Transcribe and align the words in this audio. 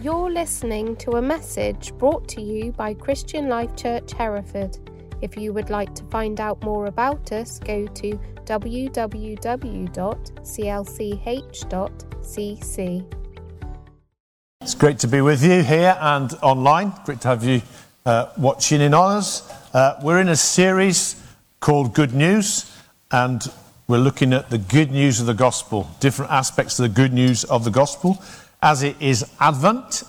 You're 0.00 0.30
listening 0.30 0.94
to 0.98 1.16
a 1.16 1.22
message 1.22 1.92
brought 1.98 2.28
to 2.28 2.40
you 2.40 2.70
by 2.70 2.94
Christian 2.94 3.48
Life 3.48 3.74
Church 3.74 4.12
Hereford. 4.12 4.78
If 5.22 5.36
you 5.36 5.52
would 5.52 5.70
like 5.70 5.92
to 5.96 6.04
find 6.04 6.40
out 6.40 6.62
more 6.62 6.86
about 6.86 7.32
us, 7.32 7.58
go 7.58 7.84
to 7.84 8.12
www.clch.cc. 8.44 8.94
It's 14.60 14.74
great 14.76 15.00
to 15.00 15.08
be 15.08 15.20
with 15.20 15.42
you 15.42 15.64
here 15.64 15.98
and 16.00 16.32
online. 16.42 16.92
Great 17.04 17.20
to 17.22 17.28
have 17.28 17.42
you 17.42 17.60
uh, 18.06 18.26
watching 18.38 18.80
in 18.80 18.94
on 18.94 19.16
us. 19.16 19.52
Uh, 19.74 19.98
we're 20.04 20.20
in 20.20 20.28
a 20.28 20.36
series 20.36 21.20
called 21.58 21.92
Good 21.92 22.14
News, 22.14 22.72
and 23.10 23.42
we're 23.88 23.98
looking 23.98 24.32
at 24.32 24.48
the 24.48 24.58
good 24.58 24.92
news 24.92 25.18
of 25.18 25.26
the 25.26 25.34
gospel, 25.34 25.90
different 25.98 26.30
aspects 26.30 26.78
of 26.78 26.84
the 26.84 26.94
good 26.94 27.12
news 27.12 27.42
of 27.42 27.64
the 27.64 27.72
gospel 27.72 28.22
as 28.62 28.82
it 28.82 28.96
is 29.00 29.24
Advent 29.40 30.02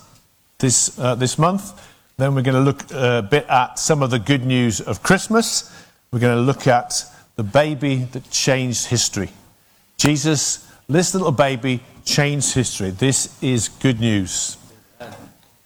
this, 0.58 0.98
uh, 0.98 1.14
this 1.14 1.38
month. 1.38 1.88
Then 2.16 2.34
we're 2.34 2.42
going 2.42 2.56
to 2.56 2.60
look 2.60 2.90
a 2.92 3.22
bit 3.22 3.46
at 3.48 3.78
some 3.78 4.02
of 4.02 4.10
the 4.10 4.18
good 4.18 4.44
news 4.44 4.80
of 4.80 5.02
Christmas. 5.02 5.72
We're 6.12 6.18
going 6.18 6.36
to 6.36 6.42
look 6.42 6.66
at 6.66 7.04
the 7.36 7.42
baby 7.42 8.04
that 8.12 8.30
changed 8.30 8.86
history. 8.86 9.30
Jesus, 9.96 10.70
this 10.88 11.14
little 11.14 11.32
baby, 11.32 11.82
changed 12.04 12.52
history. 12.54 12.90
This 12.90 13.42
is 13.42 13.68
good 13.68 14.00
news. 14.00 14.58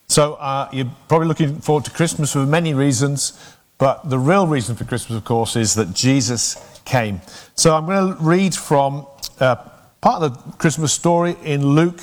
So 0.07 0.35
uh, 0.35 0.69
you're 0.73 0.91
probably 1.09 1.29
looking 1.29 1.61
forward 1.61 1.87
to 1.87 1.91
Christmas 1.91 2.33
for 2.33 2.47
many 2.47 2.75
reasons, 2.75 3.33
but 3.79 4.09
the 4.09 4.19
real 4.19 4.47
reason 4.47 4.77
for 4.77 4.85
Christmas, 4.85 5.17
of 5.17 5.25
course, 5.25 5.57
is 5.57 5.75
that 5.75 5.93
Jesus 5.93 6.57
came. 6.85 7.21
So 7.57 7.75
I'm 7.75 7.87
going 7.87 8.17
to 8.17 8.23
read 8.23 8.55
from 8.55 9.07
uh, 9.41 9.57
part 10.01 10.23
of 10.23 10.45
the 10.45 10.53
Christmas 10.59 10.93
story 10.93 11.35
in 11.43 11.67
Luke 11.67 12.03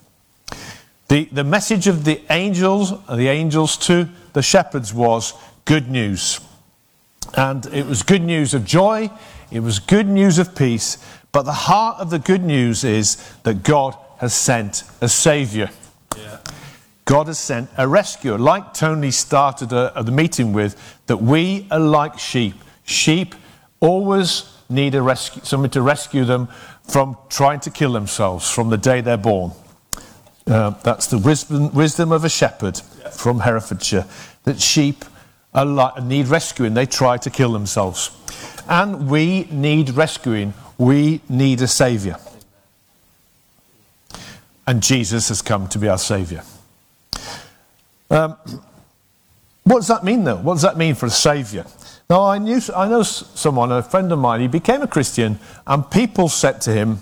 The, 1.11 1.25
the 1.25 1.43
message 1.43 1.87
of 1.87 2.05
the 2.05 2.21
angels, 2.29 2.93
the 3.05 3.27
angels 3.27 3.75
to 3.79 4.07
the 4.31 4.41
shepherds 4.41 4.93
was 4.93 5.33
good 5.65 5.91
news. 5.91 6.39
And 7.35 7.65
it 7.65 7.85
was 7.85 8.01
good 8.01 8.21
news 8.21 8.53
of 8.53 8.63
joy, 8.63 9.11
it 9.51 9.59
was 9.59 9.79
good 9.79 10.07
news 10.07 10.37
of 10.37 10.55
peace, 10.55 11.05
but 11.33 11.41
the 11.41 11.51
heart 11.51 11.99
of 11.99 12.11
the 12.11 12.19
good 12.19 12.45
news 12.45 12.85
is 12.85 13.17
that 13.43 13.61
God 13.61 13.97
has 14.19 14.33
sent 14.33 14.83
a 15.01 15.09
Saviour. 15.09 15.69
Yeah. 16.15 16.37
God 17.03 17.27
has 17.27 17.39
sent 17.39 17.69
a 17.77 17.89
rescuer, 17.89 18.37
like 18.37 18.73
Tony 18.73 19.11
started 19.11 19.73
a, 19.73 19.99
a, 19.99 20.05
the 20.05 20.13
meeting 20.13 20.53
with, 20.53 20.77
that 21.07 21.17
we 21.17 21.67
are 21.71 21.79
like 21.81 22.19
sheep. 22.19 22.55
Sheep 22.85 23.35
always 23.81 24.45
need 24.69 24.95
a 24.95 25.01
rescue, 25.01 25.41
somebody 25.43 25.73
to 25.73 25.81
rescue 25.81 26.23
them 26.23 26.47
from 26.87 27.17
trying 27.27 27.59
to 27.59 27.69
kill 27.69 27.91
themselves 27.91 28.49
from 28.49 28.69
the 28.69 28.77
day 28.77 29.01
they're 29.01 29.17
born. 29.17 29.51
Uh, 30.51 30.71
that's 30.83 31.07
the 31.07 31.17
wisdom, 31.17 31.73
wisdom 31.73 32.11
of 32.11 32.25
a 32.25 32.29
shepherd 32.29 32.77
from 32.77 33.39
Herefordshire. 33.39 34.05
That 34.43 34.59
sheep 34.59 35.05
like, 35.53 36.03
need 36.03 36.27
rescuing, 36.27 36.73
they 36.73 36.85
try 36.85 37.15
to 37.19 37.29
kill 37.29 37.53
themselves. 37.53 38.11
And 38.67 39.09
we 39.09 39.45
need 39.45 39.91
rescuing, 39.91 40.53
we 40.77 41.21
need 41.29 41.61
a 41.61 41.67
saviour. 41.67 42.17
And 44.67 44.83
Jesus 44.83 45.29
has 45.29 45.41
come 45.41 45.69
to 45.69 45.79
be 45.79 45.87
our 45.87 45.97
saviour. 45.97 46.43
Um, 48.09 48.35
what 49.63 49.77
does 49.77 49.87
that 49.87 50.03
mean, 50.03 50.25
though? 50.25 50.35
What 50.35 50.55
does 50.55 50.63
that 50.63 50.77
mean 50.77 50.95
for 50.95 51.05
a 51.05 51.09
saviour? 51.09 51.65
Now, 52.09 52.25
I, 52.25 52.39
knew, 52.39 52.59
I 52.75 52.89
know 52.89 53.03
someone, 53.03 53.71
a 53.71 53.81
friend 53.81 54.11
of 54.11 54.19
mine, 54.19 54.41
he 54.41 54.49
became 54.49 54.81
a 54.81 54.87
Christian, 54.87 55.39
and 55.65 55.89
people 55.89 56.27
said 56.27 56.59
to 56.61 56.73
him, 56.73 56.99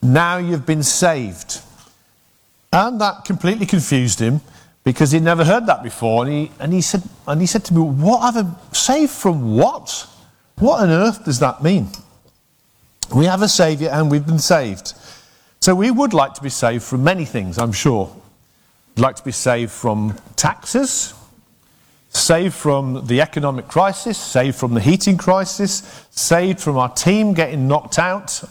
Now 0.00 0.36
you've 0.36 0.66
been 0.66 0.84
saved. 0.84 1.62
And 2.72 3.00
that 3.00 3.24
completely 3.24 3.66
confused 3.66 4.20
him 4.20 4.40
because 4.84 5.10
he'd 5.10 5.22
never 5.22 5.44
heard 5.44 5.66
that 5.66 5.82
before. 5.82 6.24
And 6.24 6.32
he, 6.32 6.50
and 6.60 6.72
he, 6.72 6.80
said, 6.80 7.02
and 7.26 7.40
he 7.40 7.46
said 7.46 7.64
to 7.66 7.74
me, 7.74 7.80
What 7.80 8.34
have 8.34 8.46
I 8.46 8.74
saved 8.74 9.12
from 9.12 9.56
what? 9.56 10.06
What 10.58 10.82
on 10.82 10.90
earth 10.90 11.24
does 11.24 11.40
that 11.40 11.62
mean? 11.62 11.88
We 13.14 13.26
have 13.26 13.42
a 13.42 13.48
Saviour 13.48 13.90
and 13.92 14.10
we've 14.10 14.26
been 14.26 14.38
saved. 14.38 14.94
So 15.60 15.74
we 15.74 15.90
would 15.90 16.14
like 16.14 16.34
to 16.34 16.42
be 16.42 16.48
saved 16.48 16.84
from 16.84 17.04
many 17.04 17.24
things, 17.24 17.58
I'm 17.58 17.72
sure. 17.72 18.14
We'd 18.94 19.02
like 19.02 19.16
to 19.16 19.24
be 19.24 19.32
saved 19.32 19.72
from 19.72 20.16
taxes, 20.36 21.12
saved 22.10 22.54
from 22.54 23.06
the 23.06 23.20
economic 23.20 23.68
crisis, 23.68 24.16
saved 24.16 24.56
from 24.56 24.74
the 24.74 24.80
heating 24.80 25.16
crisis, 25.16 26.06
saved 26.10 26.60
from 26.60 26.76
our 26.78 26.88
team 26.90 27.34
getting 27.34 27.68
knocked 27.68 27.98
out 27.98 28.42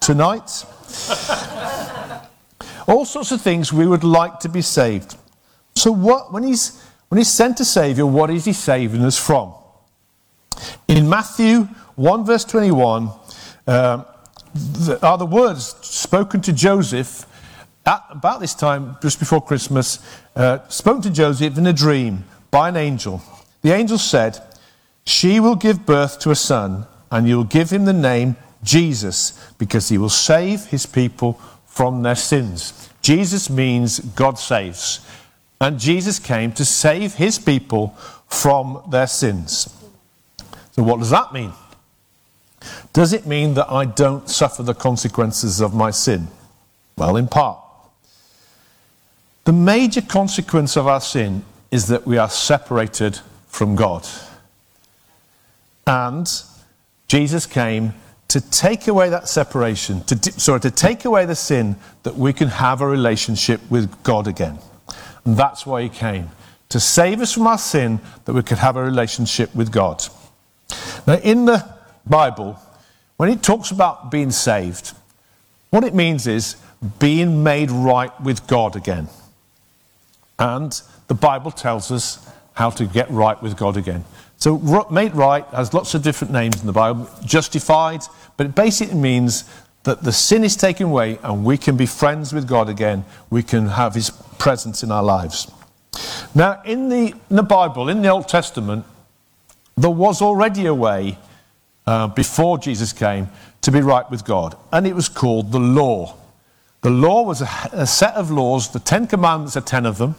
tonight. 0.00 0.64
All 2.88 3.04
sorts 3.04 3.32
of 3.32 3.42
things 3.42 3.70
we 3.70 3.86
would 3.86 4.02
like 4.02 4.40
to 4.40 4.48
be 4.48 4.62
saved. 4.62 5.14
So, 5.76 5.92
what, 5.92 6.32
when, 6.32 6.42
he's, 6.42 6.82
when 7.08 7.18
he's 7.18 7.28
sent 7.28 7.60
a 7.60 7.64
Saviour, 7.64 8.06
what 8.06 8.30
is 8.30 8.46
he 8.46 8.54
saving 8.54 9.04
us 9.04 9.18
from? 9.18 9.52
In 10.88 11.06
Matthew 11.06 11.68
1, 11.96 12.24
verse 12.24 12.46
21, 12.46 13.10
uh, 13.66 14.04
the, 14.54 14.98
are 15.06 15.18
the 15.18 15.26
words 15.26 15.76
spoken 15.82 16.40
to 16.40 16.52
Joseph 16.52 17.26
at 17.84 18.04
about 18.10 18.40
this 18.40 18.54
time, 18.54 18.96
just 19.02 19.18
before 19.18 19.42
Christmas, 19.42 19.98
uh, 20.34 20.66
spoken 20.68 21.02
to 21.02 21.10
Joseph 21.10 21.58
in 21.58 21.66
a 21.66 21.74
dream 21.74 22.24
by 22.50 22.70
an 22.70 22.76
angel. 22.76 23.22
The 23.60 23.72
angel 23.72 23.98
said, 23.98 24.40
She 25.04 25.40
will 25.40 25.56
give 25.56 25.84
birth 25.84 26.18
to 26.20 26.30
a 26.30 26.34
son, 26.34 26.86
and 27.10 27.28
you 27.28 27.36
will 27.36 27.44
give 27.44 27.70
him 27.70 27.84
the 27.84 27.92
name 27.92 28.36
Jesus, 28.62 29.52
because 29.58 29.90
he 29.90 29.98
will 29.98 30.08
save 30.08 30.66
his 30.66 30.86
people 30.86 31.38
from 31.78 32.02
their 32.02 32.16
sins. 32.16 32.90
Jesus 33.02 33.48
means 33.48 34.00
God 34.00 34.36
saves. 34.36 34.98
And 35.60 35.78
Jesus 35.78 36.18
came 36.18 36.50
to 36.54 36.64
save 36.64 37.14
his 37.14 37.38
people 37.38 37.90
from 38.26 38.82
their 38.90 39.06
sins. 39.06 39.72
So, 40.72 40.82
what 40.82 40.98
does 40.98 41.10
that 41.10 41.32
mean? 41.32 41.52
Does 42.92 43.12
it 43.12 43.26
mean 43.26 43.54
that 43.54 43.70
I 43.70 43.84
don't 43.84 44.28
suffer 44.28 44.64
the 44.64 44.74
consequences 44.74 45.60
of 45.60 45.72
my 45.72 45.92
sin? 45.92 46.26
Well, 46.96 47.16
in 47.16 47.28
part. 47.28 47.60
The 49.44 49.52
major 49.52 50.02
consequence 50.02 50.76
of 50.76 50.88
our 50.88 51.00
sin 51.00 51.44
is 51.70 51.86
that 51.86 52.08
we 52.08 52.18
are 52.18 52.28
separated 52.28 53.20
from 53.46 53.76
God. 53.76 54.04
And 55.86 56.28
Jesus 57.06 57.46
came 57.46 57.94
to 58.28 58.40
take 58.40 58.88
away 58.88 59.08
that 59.08 59.28
separation, 59.28 60.02
to, 60.04 60.32
sorry, 60.40 60.60
to 60.60 60.70
take 60.70 61.04
away 61.04 61.24
the 61.24 61.34
sin, 61.34 61.76
that 62.02 62.16
we 62.16 62.32
can 62.32 62.48
have 62.48 62.80
a 62.80 62.86
relationship 62.86 63.60
with 63.70 64.02
God 64.02 64.26
again. 64.26 64.58
And 65.24 65.36
that's 65.36 65.64
why 65.66 65.82
he 65.82 65.88
came, 65.88 66.30
to 66.68 66.78
save 66.78 67.20
us 67.20 67.32
from 67.32 67.46
our 67.46 67.58
sin 67.58 68.00
that 68.26 68.34
we 68.34 68.42
could 68.42 68.58
have 68.58 68.76
a 68.76 68.82
relationship 68.82 69.54
with 69.54 69.72
God. 69.72 70.04
Now, 71.06 71.16
in 71.16 71.46
the 71.46 71.66
Bible, 72.06 72.58
when 73.16 73.30
it 73.30 73.42
talks 73.42 73.70
about 73.70 74.10
being 74.10 74.30
saved, 74.30 74.92
what 75.70 75.84
it 75.84 75.94
means 75.94 76.26
is 76.26 76.56
being 76.98 77.42
made 77.42 77.70
right 77.70 78.18
with 78.20 78.46
God 78.46 78.76
again. 78.76 79.08
And 80.38 80.80
the 81.08 81.14
Bible 81.14 81.50
tells 81.50 81.90
us 81.90 82.30
how 82.58 82.70
to 82.70 82.84
get 82.86 83.08
right 83.08 83.40
with 83.40 83.56
God 83.56 83.76
again. 83.76 84.04
So, 84.36 84.58
made 84.90 85.14
right 85.14 85.44
has 85.54 85.72
lots 85.72 85.94
of 85.94 86.02
different 86.02 86.32
names 86.32 86.60
in 86.60 86.66
the 86.66 86.72
Bible. 86.72 87.08
Justified, 87.24 88.00
but 88.36 88.46
it 88.46 88.54
basically 88.56 88.98
means 88.98 89.44
that 89.84 90.02
the 90.02 90.10
sin 90.10 90.42
is 90.42 90.56
taken 90.56 90.86
away 90.86 91.20
and 91.22 91.44
we 91.44 91.56
can 91.56 91.76
be 91.76 91.86
friends 91.86 92.32
with 92.32 92.48
God 92.48 92.68
again. 92.68 93.04
We 93.30 93.44
can 93.44 93.68
have 93.68 93.94
His 93.94 94.10
presence 94.38 94.82
in 94.82 94.90
our 94.90 95.04
lives. 95.04 95.48
Now, 96.34 96.60
in 96.64 96.88
the, 96.88 97.14
in 97.30 97.36
the 97.36 97.44
Bible, 97.44 97.88
in 97.88 98.02
the 98.02 98.08
Old 98.08 98.26
Testament, 98.26 98.84
there 99.76 99.90
was 99.90 100.20
already 100.20 100.66
a 100.66 100.74
way 100.74 101.16
uh, 101.86 102.08
before 102.08 102.58
Jesus 102.58 102.92
came 102.92 103.28
to 103.60 103.70
be 103.70 103.82
right 103.82 104.10
with 104.10 104.24
God, 104.24 104.56
and 104.72 104.84
it 104.84 104.96
was 104.96 105.08
called 105.08 105.52
the 105.52 105.60
law. 105.60 106.16
The 106.80 106.90
law 106.90 107.22
was 107.22 107.40
a, 107.40 107.48
a 107.72 107.86
set 107.86 108.14
of 108.14 108.32
laws, 108.32 108.72
the 108.72 108.80
Ten 108.80 109.06
Commandments 109.06 109.56
are 109.56 109.60
ten 109.60 109.86
of 109.86 109.98
them, 109.98 110.16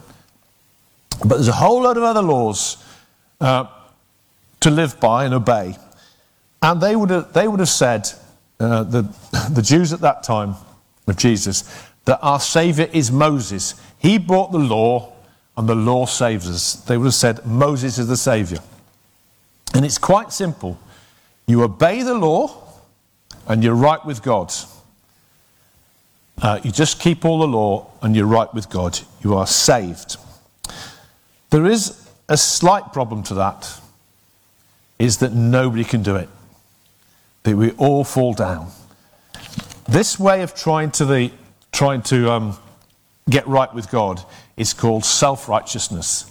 but 1.20 1.36
there's 1.36 1.48
a 1.48 1.52
whole 1.52 1.82
lot 1.82 1.96
of 1.96 2.02
other 2.02 2.22
laws 2.22 2.82
uh, 3.40 3.66
to 4.60 4.70
live 4.70 4.98
by 5.00 5.24
and 5.24 5.34
obey. 5.34 5.76
And 6.62 6.80
they 6.80 6.96
would 6.96 7.10
have, 7.10 7.32
they 7.32 7.48
would 7.48 7.60
have 7.60 7.68
said, 7.68 8.10
uh, 8.58 8.84
the, 8.84 9.02
the 9.50 9.62
Jews 9.62 9.92
at 9.92 10.00
that 10.00 10.22
time 10.22 10.54
of 11.06 11.16
Jesus, 11.16 11.64
that 12.04 12.18
our 12.22 12.40
Saviour 12.40 12.88
is 12.92 13.10
Moses. 13.10 13.80
He 13.98 14.18
brought 14.18 14.52
the 14.52 14.58
law, 14.58 15.12
and 15.56 15.68
the 15.68 15.74
law 15.74 16.06
saves 16.06 16.48
us. 16.48 16.74
They 16.74 16.96
would 16.96 17.06
have 17.06 17.14
said, 17.14 17.44
Moses 17.44 17.98
is 17.98 18.08
the 18.08 18.16
Saviour. 18.16 18.60
And 19.74 19.84
it's 19.84 19.98
quite 19.98 20.32
simple. 20.32 20.78
You 21.46 21.62
obey 21.62 22.02
the 22.02 22.14
law, 22.14 22.64
and 23.46 23.62
you're 23.62 23.74
right 23.74 24.04
with 24.04 24.22
God. 24.22 24.52
Uh, 26.40 26.60
you 26.62 26.70
just 26.70 27.00
keep 27.00 27.24
all 27.24 27.38
the 27.40 27.48
law, 27.48 27.90
and 28.02 28.16
you're 28.16 28.26
right 28.26 28.52
with 28.54 28.70
God. 28.70 28.98
You 29.22 29.34
are 29.36 29.46
saved. 29.46 30.16
There 31.50 31.66
is 31.66 32.08
a 32.28 32.36
slight 32.36 32.92
problem 32.92 33.22
to 33.24 33.34
that, 33.34 33.80
is 34.98 35.18
that 35.18 35.32
nobody 35.32 35.84
can 35.84 36.02
do 36.02 36.16
it. 36.16 36.28
That 37.42 37.56
we 37.56 37.72
all 37.72 38.04
fall 38.04 38.34
down. 38.34 38.70
This 39.88 40.18
way 40.18 40.42
of 40.42 40.54
trying 40.54 40.92
to, 40.92 41.04
the, 41.04 41.32
trying 41.72 42.02
to 42.02 42.30
um, 42.30 42.56
get 43.28 43.46
right 43.48 43.72
with 43.74 43.90
God 43.90 44.22
is 44.56 44.72
called 44.72 45.04
self 45.04 45.48
righteousness. 45.48 46.30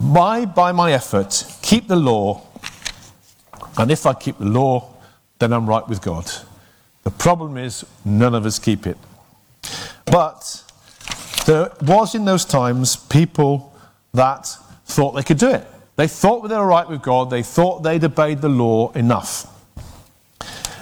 By, 0.00 0.46
by 0.46 0.72
my 0.72 0.92
effort, 0.92 1.44
keep 1.62 1.86
the 1.86 1.96
law, 1.96 2.42
and 3.78 3.90
if 3.90 4.06
I 4.06 4.14
keep 4.14 4.38
the 4.38 4.46
law, 4.46 4.94
then 5.38 5.52
I'm 5.52 5.68
right 5.68 5.86
with 5.86 6.02
God. 6.02 6.28
The 7.04 7.10
problem 7.10 7.56
is, 7.56 7.84
none 8.04 8.34
of 8.34 8.46
us 8.46 8.58
keep 8.58 8.86
it. 8.86 8.96
But 10.06 10.64
there 11.46 11.70
was 11.82 12.14
in 12.14 12.24
those 12.24 12.44
times 12.44 12.96
people 12.96 13.70
that 14.12 14.46
thought 14.84 15.12
they 15.12 15.22
could 15.22 15.38
do 15.38 15.50
it. 15.50 15.66
They 15.96 16.08
thought 16.08 16.48
they 16.48 16.56
were 16.56 16.66
right 16.66 16.88
with 16.88 17.02
God, 17.02 17.30
they 17.30 17.42
thought 17.42 17.82
they'd 17.82 18.02
obeyed 18.02 18.40
the 18.40 18.48
law 18.48 18.92
enough. 18.92 19.46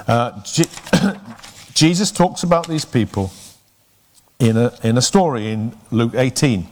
Uh, 0.07 0.41
Jesus 1.75 2.11
talks 2.11 2.43
about 2.43 2.67
these 2.69 2.85
people 2.85 3.31
in 4.39 4.57
a, 4.57 4.73
in 4.83 4.97
a 4.97 5.03
story 5.03 5.51
in 5.51 5.77
Luke 5.91 6.15
18. 6.15 6.67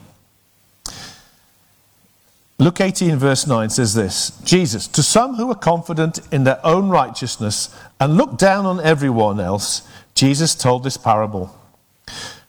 Luke 2.59 2.81
18, 2.81 3.17
verse 3.17 3.47
9 3.47 3.69
says 3.69 3.95
this 3.95 4.31
Jesus, 4.45 4.89
to 4.89 5.03
some 5.03 5.35
who 5.35 5.47
were 5.47 5.55
confident 5.55 6.21
in 6.33 6.45
their 6.45 6.65
own 6.65 6.89
righteousness 6.89 7.75
and 8.01 8.17
looked 8.17 8.39
down 8.39 8.65
on 8.65 8.81
everyone 8.81 9.41
else, 9.41 9.87
Jesus 10.15 10.55
told 10.55 10.83
this 10.83 10.97
parable. 10.97 11.55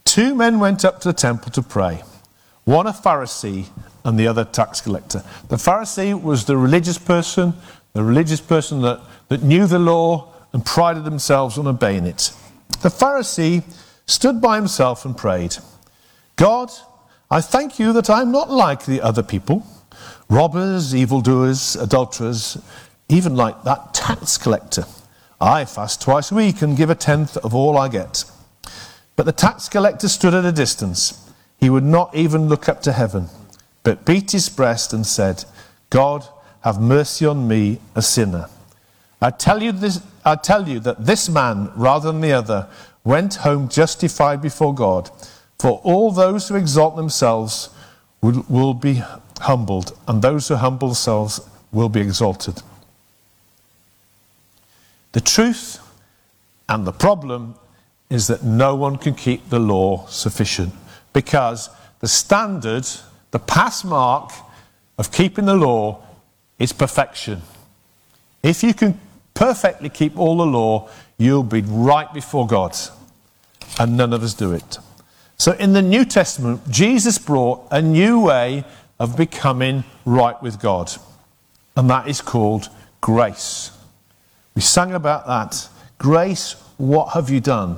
Two 0.06 0.34
men 0.34 0.60
went 0.60 0.86
up 0.86 1.02
to 1.02 1.10
the 1.10 1.14
temple 1.14 1.52
to 1.52 1.62
pray, 1.62 2.04
one 2.64 2.88
a 2.88 2.94
Pharisee 2.94 3.68
and 4.08 4.18
the 4.18 4.26
other 4.26 4.46
tax 4.46 4.80
collector. 4.80 5.22
The 5.50 5.58
Pharisee 5.58 6.20
was 6.20 6.46
the 6.46 6.56
religious 6.56 6.98
person, 6.98 7.54
the 7.92 8.04
religious 8.04 8.40
person 8.40 8.82
that, 8.82 9.02
that 9.28 9.44
knew 9.44 9.68
the 9.68 9.80
law 9.80 10.34
and 10.54 10.66
prided 10.66 11.04
themselves 11.04 11.58
on 11.58 11.68
obeying 11.68 12.06
it. 12.06 12.32
The 12.82 12.90
Pharisee 12.90 13.64
stood 14.06 14.42
by 14.42 14.56
himself 14.56 15.04
and 15.04 15.16
prayed, 15.16 15.58
God, 16.38 16.72
I 17.30 17.42
thank 17.42 17.80
you 17.80 17.92
that 17.94 18.10
I'm 18.10 18.32
not 18.32 18.50
like 18.50 18.86
the 18.86 19.02
other 19.02 19.24
people 19.24 19.68
robbers, 20.30 20.96
evildoers, 20.96 21.76
adulterers, 21.76 22.58
even 23.10 23.36
like 23.36 23.64
that 23.64 23.94
tax 23.94 24.38
collector. 24.38 24.86
I 25.40 25.66
fast 25.66 26.02
twice 26.02 26.32
a 26.32 26.36
week 26.36 26.62
and 26.62 26.78
give 26.78 26.90
a 26.90 26.96
tenth 26.96 27.36
of 27.38 27.54
all 27.54 27.78
I 27.78 27.90
get. 27.90 28.24
But 29.16 29.26
the 29.26 29.32
tax 29.32 29.68
collector 29.68 30.08
stood 30.08 30.34
at 30.34 30.46
a 30.46 30.52
distance. 30.52 31.30
He 31.60 31.70
would 31.70 31.84
not 31.84 32.16
even 32.16 32.48
look 32.48 32.70
up 32.70 32.82
to 32.84 32.92
heaven 32.92 33.30
but 33.88 34.04
beat 34.04 34.32
his 34.32 34.50
breast 34.50 34.92
and 34.92 35.08
said, 35.08 35.46
God, 35.90 36.28
have 36.60 36.78
mercy 36.78 37.26
on 37.26 37.48
me, 37.48 37.80
a 37.96 38.02
sinner. 38.02 38.50
I 39.22 39.30
tell 39.30 39.64
you 39.64 39.72
this, 39.72 40.02
I 40.26 40.36
tell 40.36 40.68
you 40.68 40.82
that 40.82 41.06
this 41.06 41.30
man, 41.30 41.72
rather 41.74 42.12
than 42.12 42.20
the 42.20 42.34
other, 42.34 42.68
went 43.06 43.36
home 43.36 43.70
justified 43.70 44.42
before 44.42 44.76
God. 44.76 45.10
For 45.58 45.80
all 45.86 46.12
those 46.12 46.50
who 46.50 46.56
exalt 46.56 46.98
themselves 46.98 47.70
will, 48.20 48.46
will 48.50 48.74
be 48.74 49.02
humbled, 49.40 49.98
and 50.06 50.22
those 50.22 50.50
who 50.50 50.56
humble 50.56 50.90
themselves 50.90 51.40
will 51.72 51.88
be 51.88 52.02
exalted. 52.02 52.62
The 55.14 55.22
truth 55.22 55.80
and 56.68 56.86
the 56.86 56.92
problem 56.92 57.56
is 58.10 58.28
that 58.28 58.44
no 58.44 58.76
one 58.76 58.98
can 58.98 59.16
keep 59.16 59.48
the 59.48 59.60
law 59.60 60.06
sufficient 60.08 60.74
because 61.14 61.70
the 62.02 62.10
standard 62.10 62.86
the 63.38 63.44
pass 63.44 63.84
mark 63.84 64.32
of 64.98 65.12
keeping 65.12 65.46
the 65.46 65.54
law 65.54 66.02
is 66.58 66.74
perfection. 66.74 67.40
If 68.42 68.64
you 68.64 68.74
can 68.74 69.00
perfectly 69.36 69.90
keep 69.90 70.18
all 70.18 70.38
the 70.38 70.46
law, 70.48 70.90
you'll 71.20 71.44
be 71.44 71.62
right 71.62 72.12
before 72.12 72.48
God. 72.48 72.76
And 73.80 73.96
none 73.96 74.12
of 74.12 74.24
us 74.24 74.34
do 74.34 74.54
it. 74.54 74.80
So 75.38 75.52
in 75.52 75.74
the 75.74 75.84
New 75.84 76.04
Testament, 76.04 76.68
Jesus 76.72 77.20
brought 77.20 77.68
a 77.70 77.80
new 77.80 78.20
way 78.20 78.64
of 79.00 79.16
becoming 79.16 79.84
right 80.04 80.42
with 80.42 80.60
God. 80.60 80.92
And 81.76 81.88
that 81.92 82.08
is 82.08 82.22
called 82.22 82.70
grace. 83.02 83.70
We 84.56 84.64
sang 84.64 84.94
about 84.94 85.28
that. 85.28 85.70
Grace, 86.00 86.54
what 86.78 87.10
have 87.14 87.30
you 87.30 87.40
done? 87.40 87.78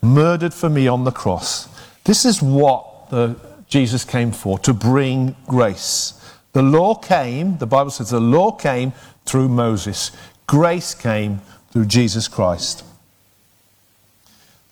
Murdered 0.00 0.54
for 0.54 0.70
me 0.70 0.86
on 0.86 1.02
the 1.02 1.10
cross. 1.10 1.68
This 2.04 2.24
is 2.24 2.40
what 2.40 3.10
the 3.10 3.34
Jesus 3.72 4.04
came 4.04 4.32
for, 4.32 4.58
to 4.58 4.74
bring 4.74 5.34
grace. 5.46 6.12
The 6.52 6.60
law 6.60 6.94
came, 6.94 7.56
the 7.56 7.66
Bible 7.66 7.90
says 7.90 8.10
the 8.10 8.20
law 8.20 8.52
came 8.52 8.92
through 9.24 9.48
Moses, 9.48 10.12
grace 10.46 10.94
came 10.94 11.40
through 11.70 11.86
Jesus 11.86 12.28
Christ. 12.28 12.84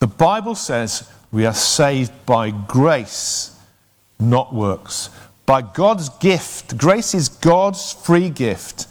The 0.00 0.06
Bible 0.06 0.54
says 0.54 1.10
we 1.32 1.46
are 1.46 1.54
saved 1.54 2.12
by 2.26 2.50
grace, 2.50 3.58
not 4.18 4.52
works. 4.52 5.08
By 5.46 5.62
God's 5.62 6.10
gift. 6.10 6.76
Grace 6.76 7.14
is 7.14 7.30
God's 7.30 7.94
free 7.94 8.28
gift. 8.28 8.86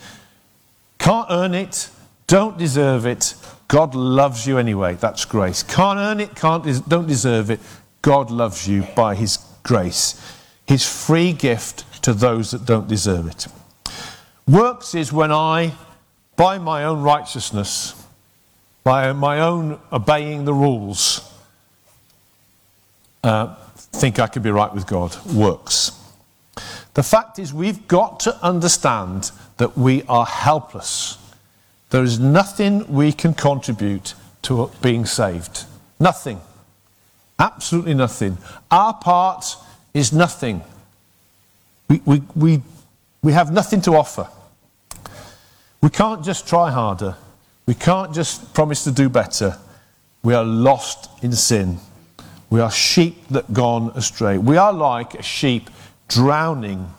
Can't 0.97 1.27
earn 1.29 1.53
it, 1.53 1.87
don't 2.25 2.57
deserve 2.57 3.05
it. 3.05 3.35
God 3.67 3.93
loves 3.93 4.47
you 4.47 4.57
anyway. 4.57 4.95
That's 4.95 5.23
grace. 5.23 5.61
Can't 5.61 5.99
earn 5.99 6.19
it, 6.19 6.35
can't 6.35 6.89
don't 6.89 7.07
deserve 7.07 7.51
it. 7.51 7.59
God 8.01 8.31
loves 8.31 8.67
you 8.67 8.87
by 8.95 9.13
his 9.13 9.37
grace, 9.69 10.19
his 10.65 10.83
free 10.83 11.31
gift 11.31 11.85
to 12.01 12.11
those 12.11 12.49
that 12.49 12.65
don't 12.65 12.87
deserve 12.87 13.27
it. 13.27 13.47
Works 14.47 14.95
is 14.95 15.13
when 15.13 15.31
I, 15.31 15.73
by 16.35 16.57
my 16.57 16.85
own 16.85 17.03
righteousness, 17.03 17.93
by 18.83 19.13
my 19.13 19.39
own 19.39 19.79
obeying 19.91 20.45
the 20.45 20.55
rules, 20.55 21.21
uh, 23.23 23.53
think 23.75 24.17
I 24.17 24.25
can 24.25 24.41
be 24.41 24.49
right 24.49 24.73
with 24.73 24.87
God. 24.87 25.15
Works. 25.27 25.91
The 26.95 27.03
fact 27.03 27.37
is, 27.37 27.53
we've 27.53 27.87
got 27.87 28.19
to 28.21 28.35
understand 28.43 29.29
that 29.57 29.77
we 29.77 30.01
are 30.09 30.25
helpless. 30.25 31.19
There 31.91 32.03
is 32.03 32.19
nothing 32.19 32.91
we 32.91 33.11
can 33.11 33.35
contribute 33.35 34.15
to 34.43 34.71
being 34.81 35.05
saved. 35.05 35.65
Nothing. 35.99 36.41
Absolutely 37.39 37.93
nothing. 37.93 38.37
Our 38.69 38.93
part 38.93 39.55
is 39.93 40.11
nothing. 40.11 40.61
We, 41.87 42.01
we, 42.05 42.21
we, 42.35 42.61
we 43.23 43.33
have 43.33 43.51
nothing 43.51 43.81
to 43.81 43.95
offer. 43.95 44.27
We 45.81 45.89
can't 45.89 46.23
just 46.23 46.47
try 46.47 46.69
harder. 46.69 47.15
We 47.65 47.73
can't 47.73 48.13
just 48.13 48.53
promise 48.53 48.83
to 48.83 48.91
do 48.91 49.09
better. 49.09 49.57
We 50.21 50.33
are 50.33 50.43
lost 50.43 51.09
in 51.23 51.31
sin. 51.31 51.79
We 52.49 52.59
are 52.59 52.71
sheep 52.71 53.27
that 53.29 53.53
gone 53.53 53.91
astray. 53.95 54.37
We 54.37 54.57
are 54.57 54.73
like 54.73 55.15
a 55.15 55.23
sheep 55.23 55.69
drowning 56.07 56.91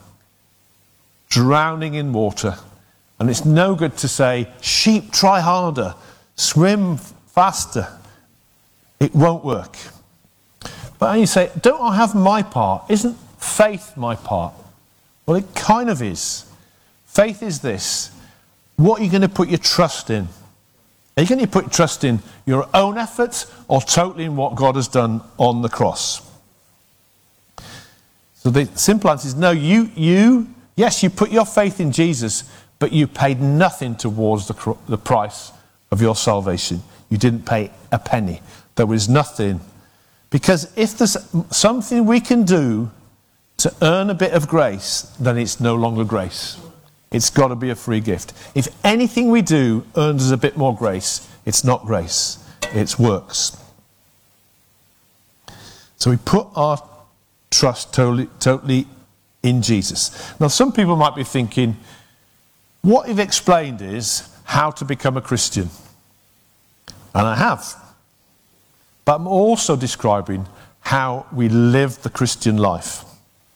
drowning 1.30 1.94
in 1.94 2.12
water. 2.12 2.56
And 3.18 3.30
it's 3.30 3.44
no 3.44 3.74
good 3.74 3.96
to 3.98 4.08
say, 4.08 4.48
sheep, 4.60 5.12
try 5.12 5.40
harder, 5.40 5.94
swim 6.36 6.98
faster. 6.98 7.88
It 8.98 9.14
won't 9.14 9.44
work. 9.44 9.76
But 11.00 11.18
you 11.18 11.26
say, 11.26 11.50
don't 11.60 11.80
I 11.80 11.96
have 11.96 12.14
my 12.14 12.42
part? 12.42 12.84
Isn't 12.90 13.16
faith 13.38 13.96
my 13.96 14.14
part? 14.14 14.54
Well, 15.26 15.36
it 15.36 15.54
kind 15.54 15.90
of 15.90 16.02
is. 16.02 16.44
Faith 17.06 17.42
is 17.42 17.60
this 17.60 18.12
what 18.76 19.00
are 19.00 19.04
you 19.04 19.10
going 19.10 19.20
to 19.20 19.28
put 19.28 19.48
your 19.50 19.58
trust 19.58 20.08
in? 20.08 20.26
Are 21.16 21.22
you 21.22 21.28
going 21.28 21.40
to 21.40 21.46
put 21.46 21.70
trust 21.70 22.02
in 22.02 22.20
your 22.46 22.66
own 22.72 22.96
efforts 22.96 23.52
or 23.68 23.82
totally 23.82 24.24
in 24.24 24.36
what 24.36 24.54
God 24.54 24.76
has 24.76 24.88
done 24.88 25.20
on 25.36 25.60
the 25.60 25.68
cross? 25.68 26.26
So 28.36 28.48
the 28.48 28.64
simple 28.74 29.10
answer 29.10 29.28
is 29.28 29.34
no, 29.34 29.50
you, 29.50 29.90
you 29.94 30.48
yes, 30.76 31.02
you 31.02 31.10
put 31.10 31.30
your 31.30 31.44
faith 31.44 31.78
in 31.78 31.92
Jesus, 31.92 32.44
but 32.78 32.90
you 32.90 33.06
paid 33.06 33.38
nothing 33.38 33.96
towards 33.96 34.48
the, 34.48 34.76
the 34.88 34.96
price 34.96 35.52
of 35.90 36.00
your 36.00 36.16
salvation. 36.16 36.82
You 37.10 37.18
didn't 37.18 37.44
pay 37.44 37.70
a 37.92 37.98
penny. 37.98 38.40
There 38.76 38.86
was 38.86 39.10
nothing. 39.10 39.60
Because 40.30 40.72
if 40.76 40.96
there's 40.96 41.16
something 41.50 42.06
we 42.06 42.20
can 42.20 42.44
do 42.44 42.90
to 43.58 43.74
earn 43.82 44.08
a 44.10 44.14
bit 44.14 44.32
of 44.32 44.48
grace, 44.48 45.02
then 45.20 45.36
it's 45.36 45.60
no 45.60 45.74
longer 45.74 46.04
grace. 46.04 46.58
It's 47.10 47.28
got 47.28 47.48
to 47.48 47.56
be 47.56 47.70
a 47.70 47.74
free 47.74 48.00
gift. 48.00 48.32
If 48.54 48.68
anything 48.84 49.30
we 49.30 49.42
do 49.42 49.84
earns 49.96 50.24
us 50.24 50.30
a 50.30 50.36
bit 50.36 50.56
more 50.56 50.74
grace, 50.74 51.28
it's 51.44 51.64
not 51.64 51.84
grace, 51.84 52.38
it's 52.72 52.98
works. 52.98 53.56
So 55.96 56.10
we 56.10 56.16
put 56.16 56.46
our 56.54 56.82
trust 57.50 57.92
totally, 57.92 58.28
totally 58.38 58.86
in 59.42 59.60
Jesus. 59.60 60.32
Now, 60.40 60.48
some 60.48 60.72
people 60.72 60.96
might 60.96 61.16
be 61.16 61.24
thinking, 61.24 61.76
what 62.82 63.08
you've 63.08 63.18
explained 63.18 63.82
is 63.82 64.28
how 64.44 64.70
to 64.70 64.84
become 64.84 65.16
a 65.16 65.20
Christian. 65.20 65.68
And 67.14 67.26
I 67.26 67.34
have. 67.34 67.74
But 69.04 69.16
I'm 69.16 69.26
also 69.26 69.76
describing 69.76 70.46
how 70.80 71.26
we 71.32 71.48
live 71.48 72.02
the 72.02 72.10
Christian 72.10 72.56
life. 72.56 73.04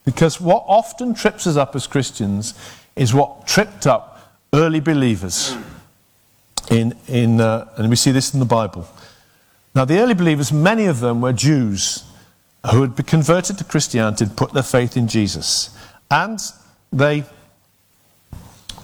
Because 0.05 0.41
what 0.41 0.65
often 0.67 1.15
trips 1.15 1.47
us 1.47 1.57
up 1.57 1.75
as 1.75 1.87
Christians 1.87 2.55
is 2.97 3.15
what 3.15 3.47
tripped 3.47 3.87
up 3.87 4.39
early 4.53 4.81
believers. 4.81 5.57
In, 6.71 6.95
in, 7.09 7.41
uh, 7.41 7.69
and 7.77 7.91
we 7.91 7.97
see 7.97 8.11
this 8.11 8.33
in 8.33 8.41
the 8.41 8.47
Bible. 8.47 8.89
Now, 9.75 9.85
the 9.85 9.99
early 9.99 10.15
believers, 10.15 10.53
many 10.53 10.87
of 10.87 11.01
them 11.01 11.21
were 11.21 11.33
Jews 11.33 12.05
who 12.71 12.81
had 12.81 12.97
been 12.97 13.07
converted 13.07 13.59
to 13.59 13.65
Christianity 13.65 14.25
and 14.25 14.37
put 14.37 14.53
their 14.53 14.63
faith 14.63 14.97
in 14.97 15.09
Jesus. 15.09 15.77
And 16.11 16.39
they, 16.93 17.25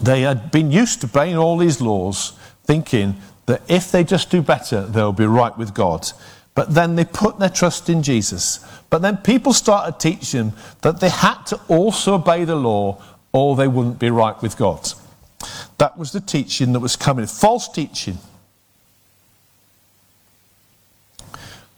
they 0.00 0.22
had 0.22 0.50
been 0.50 0.70
used 0.70 1.00
to 1.00 1.06
obeying 1.06 1.38
all 1.38 1.56
these 1.56 1.80
laws, 1.80 2.32
thinking 2.64 3.16
that 3.46 3.62
if 3.68 3.90
they 3.90 4.04
just 4.04 4.30
do 4.30 4.42
better, 4.42 4.82
they'll 4.82 5.12
be 5.12 5.26
right 5.26 5.56
with 5.56 5.72
God. 5.72 6.06
But 6.60 6.74
then 6.74 6.94
they 6.94 7.06
put 7.06 7.38
their 7.38 7.48
trust 7.48 7.88
in 7.88 8.02
Jesus. 8.02 8.62
But 8.90 9.00
then 9.00 9.16
people 9.16 9.54
started 9.54 9.98
teaching 9.98 10.52
that 10.82 11.00
they 11.00 11.08
had 11.08 11.42
to 11.44 11.60
also 11.68 12.16
obey 12.16 12.44
the 12.44 12.54
law 12.54 13.02
or 13.32 13.56
they 13.56 13.66
wouldn't 13.66 13.98
be 13.98 14.10
right 14.10 14.38
with 14.42 14.58
God. 14.58 14.92
That 15.78 15.96
was 15.96 16.12
the 16.12 16.20
teaching 16.20 16.74
that 16.74 16.80
was 16.80 16.96
coming, 16.96 17.24
false 17.24 17.66
teaching. 17.66 18.18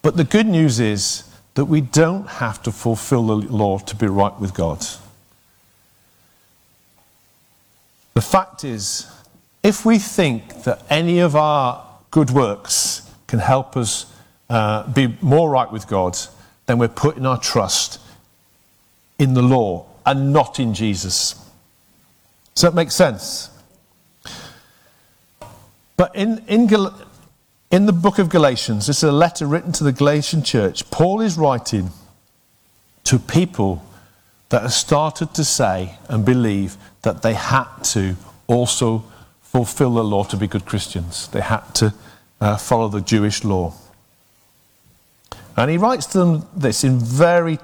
But 0.03 0.17
the 0.17 0.25
good 0.25 0.49
news 0.49 0.81
is 0.81 1.31
that 1.55 1.67
we 1.67 1.81
don't 1.81 2.27
have 2.27 2.61
to 2.65 2.73
fulfill 2.73 3.29
the 3.29 3.37
law 3.37 3.79
to 3.79 3.95
be 3.95 4.09
right 4.09 4.37
with 4.41 4.53
God. 4.53 4.85
The 8.15 8.21
fact 8.21 8.65
is, 8.65 9.07
if 9.63 9.85
we 9.85 10.01
think 10.01 10.65
that 10.65 10.83
any 10.91 11.21
of 11.21 11.37
our 11.37 11.87
good 12.11 12.31
works 12.31 13.09
can 13.29 13.39
help 13.39 13.77
us 13.77 14.07
uh, 14.53 14.87
be 14.87 15.17
more 15.23 15.49
right 15.49 15.73
with 15.73 15.89
God, 15.89 16.19
then 16.67 16.77
we're 16.77 16.89
putting 16.89 17.25
our 17.25 17.41
trust 17.41 17.99
in 19.19 19.33
the 19.33 19.41
law 19.41 19.87
and 20.05 20.31
not 20.31 20.61
in 20.61 20.75
Jesus. 20.75 21.35
Does 22.55 22.63
that 22.63 22.75
make 22.75 22.91
sense? 22.91 23.49
But 25.97 26.15
in, 26.15 26.45
in, 26.49 26.69
in 27.71 27.87
the 27.87 27.95
book 27.95 28.19
of 28.19 28.29
Galatians, 28.29 28.87
this 28.89 28.99
is 28.99 29.05
a 29.05 29.13
letter 29.13 29.47
written 29.47 29.73
to 29.73 29.85
the 29.85 29.93
Galatian 29.93 30.43
church. 30.43 30.91
Paul 30.91 31.23
is 31.23 31.39
writing 31.39 31.89
to 33.05 33.19
people 33.19 33.83
that 34.51 34.61
have 34.61 34.75
started 34.75 35.33
to 35.33 35.45
say 35.45 35.95
and 36.09 36.27
believe 36.27 36.77
that 37.01 37.23
they 37.23 37.33
had 37.33 37.69
to 37.85 38.17
also 38.49 39.03
fulfill 39.41 39.95
the 39.95 40.05
law 40.05 40.25
to 40.25 40.37
be 40.37 40.47
good 40.47 40.67
Christians. 40.67 41.29
They 41.29 41.41
had 41.41 41.75
to 41.77 41.95
uh, 42.39 42.59
follow 42.59 42.89
the 42.89 43.01
Jewish 43.01 43.45
law. 43.45 43.73
And 45.57 45.71
he 45.71 45.77
writes 45.77 46.07
to 46.07 46.19
them 46.19 46.47
this 46.57 46.85
in 46.85 46.99
very 46.99 47.59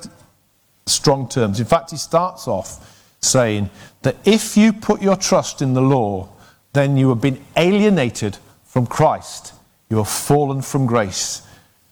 strong 0.86 1.28
terms. 1.28 1.60
In 1.60 1.66
fact, 1.66 1.90
he 1.90 1.96
starts 1.96 2.48
off 2.48 2.84
saying 3.20 3.70
that 4.02 4.16
if 4.24 4.56
you 4.56 4.72
put 4.72 5.02
your 5.02 5.16
trust 5.16 5.62
in 5.62 5.74
the 5.74 5.80
law, 5.80 6.28
then 6.72 6.96
you 6.96 7.08
have 7.08 7.20
been 7.20 7.42
alienated 7.56 8.38
from 8.64 8.86
Christ. 8.86 9.54
You 9.90 9.98
have 9.98 10.08
fallen 10.08 10.62
from 10.62 10.86
grace. 10.86 11.42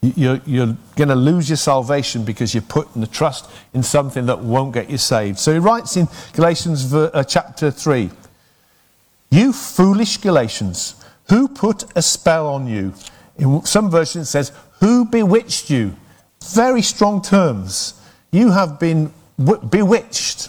You're, 0.03 0.41
you're 0.47 0.77
going 0.95 1.09
to 1.09 1.17
lose 1.17 1.49
your 1.49 1.57
salvation 1.57 2.25
because 2.25 2.55
you're 2.55 2.63
putting 2.63 3.01
the 3.01 3.09
trust 3.09 3.51
in 3.73 3.83
something 3.83 4.27
that 4.27 4.41
won't 4.41 4.75
get 4.75 4.91
you 4.91 4.99
saved. 4.99 5.39
So 5.39 5.53
he 5.53 5.59
writes 5.59 5.97
in 5.97 6.07
Galatians 6.35 6.93
uh, 6.93 7.25
chapter 7.27 7.71
3 7.71 8.11
You 9.31 9.53
foolish 9.53 10.19
Galatians, 10.19 11.03
who 11.29 11.49
put 11.49 11.85
a 11.97 12.03
spell 12.03 12.47
on 12.47 12.67
you? 12.67 12.93
In 13.39 13.65
some 13.65 13.91
versions 13.91 14.29
it 14.29 14.31
says, 14.31 14.53
Who 14.81 15.05
bewitched 15.05 15.71
you? 15.71 15.97
Very 16.53 16.83
strong 16.83 17.23
terms. 17.23 18.01
You 18.31 18.51
have 18.51 18.79
been 18.79 19.13
bewitched. 19.39 20.49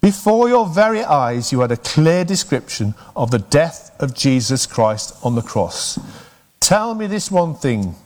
Before 0.00 0.48
your 0.48 0.66
very 0.66 1.04
eyes, 1.04 1.52
you 1.52 1.60
had 1.60 1.72
a 1.72 1.76
clear 1.76 2.24
description 2.24 2.94
of 3.14 3.30
the 3.30 3.38
death 3.38 3.94
of 4.00 4.14
Jesus 4.14 4.66
Christ 4.66 5.14
on 5.22 5.34
the 5.34 5.42
cross. 5.42 5.98
Tell 6.58 6.94
me 6.94 7.06
this 7.06 7.30
one 7.30 7.54
thing 7.54 7.96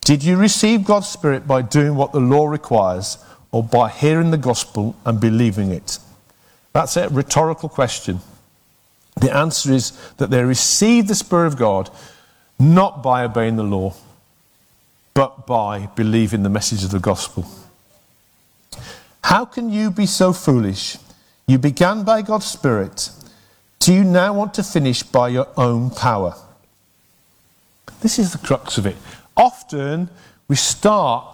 Did 0.00 0.24
you 0.24 0.36
receive 0.36 0.84
God's 0.84 1.08
Spirit 1.08 1.46
by 1.46 1.62
doing 1.62 1.94
what 1.94 2.12
the 2.12 2.20
law 2.20 2.46
requires, 2.46 3.18
or 3.50 3.62
by 3.62 3.90
hearing 3.90 4.30
the 4.30 4.38
gospel 4.38 4.96
and 5.04 5.20
believing 5.20 5.70
it? 5.70 5.98
That's 6.72 6.96
a 6.96 7.08
rhetorical 7.10 7.68
question. 7.68 8.20
The 9.20 9.34
answer 9.34 9.72
is 9.72 9.92
that 10.16 10.30
they 10.30 10.42
received 10.42 11.08
the 11.08 11.14
Spirit 11.14 11.48
of 11.48 11.58
God 11.58 11.90
not 12.58 13.02
by 13.02 13.24
obeying 13.24 13.56
the 13.56 13.62
law, 13.62 13.94
but 15.14 15.46
by 15.46 15.86
believing 15.94 16.42
the 16.42 16.48
message 16.48 16.84
of 16.84 16.90
the 16.90 16.98
gospel. 16.98 17.46
How 19.24 19.44
can 19.44 19.70
you 19.70 19.90
be 19.90 20.06
so 20.06 20.32
foolish? 20.32 20.96
You 21.46 21.58
began 21.58 22.04
by 22.04 22.22
God's 22.22 22.46
Spirit. 22.46 23.10
Do 23.78 23.92
you 23.92 24.04
now 24.04 24.32
want 24.32 24.54
to 24.54 24.62
finish 24.62 25.02
by 25.02 25.28
your 25.28 25.48
own 25.56 25.90
power? 25.90 26.34
This 28.00 28.18
is 28.18 28.32
the 28.32 28.38
crux 28.38 28.78
of 28.78 28.86
it. 28.86 28.96
Often 29.36 30.08
we 30.48 30.56
start 30.56 31.24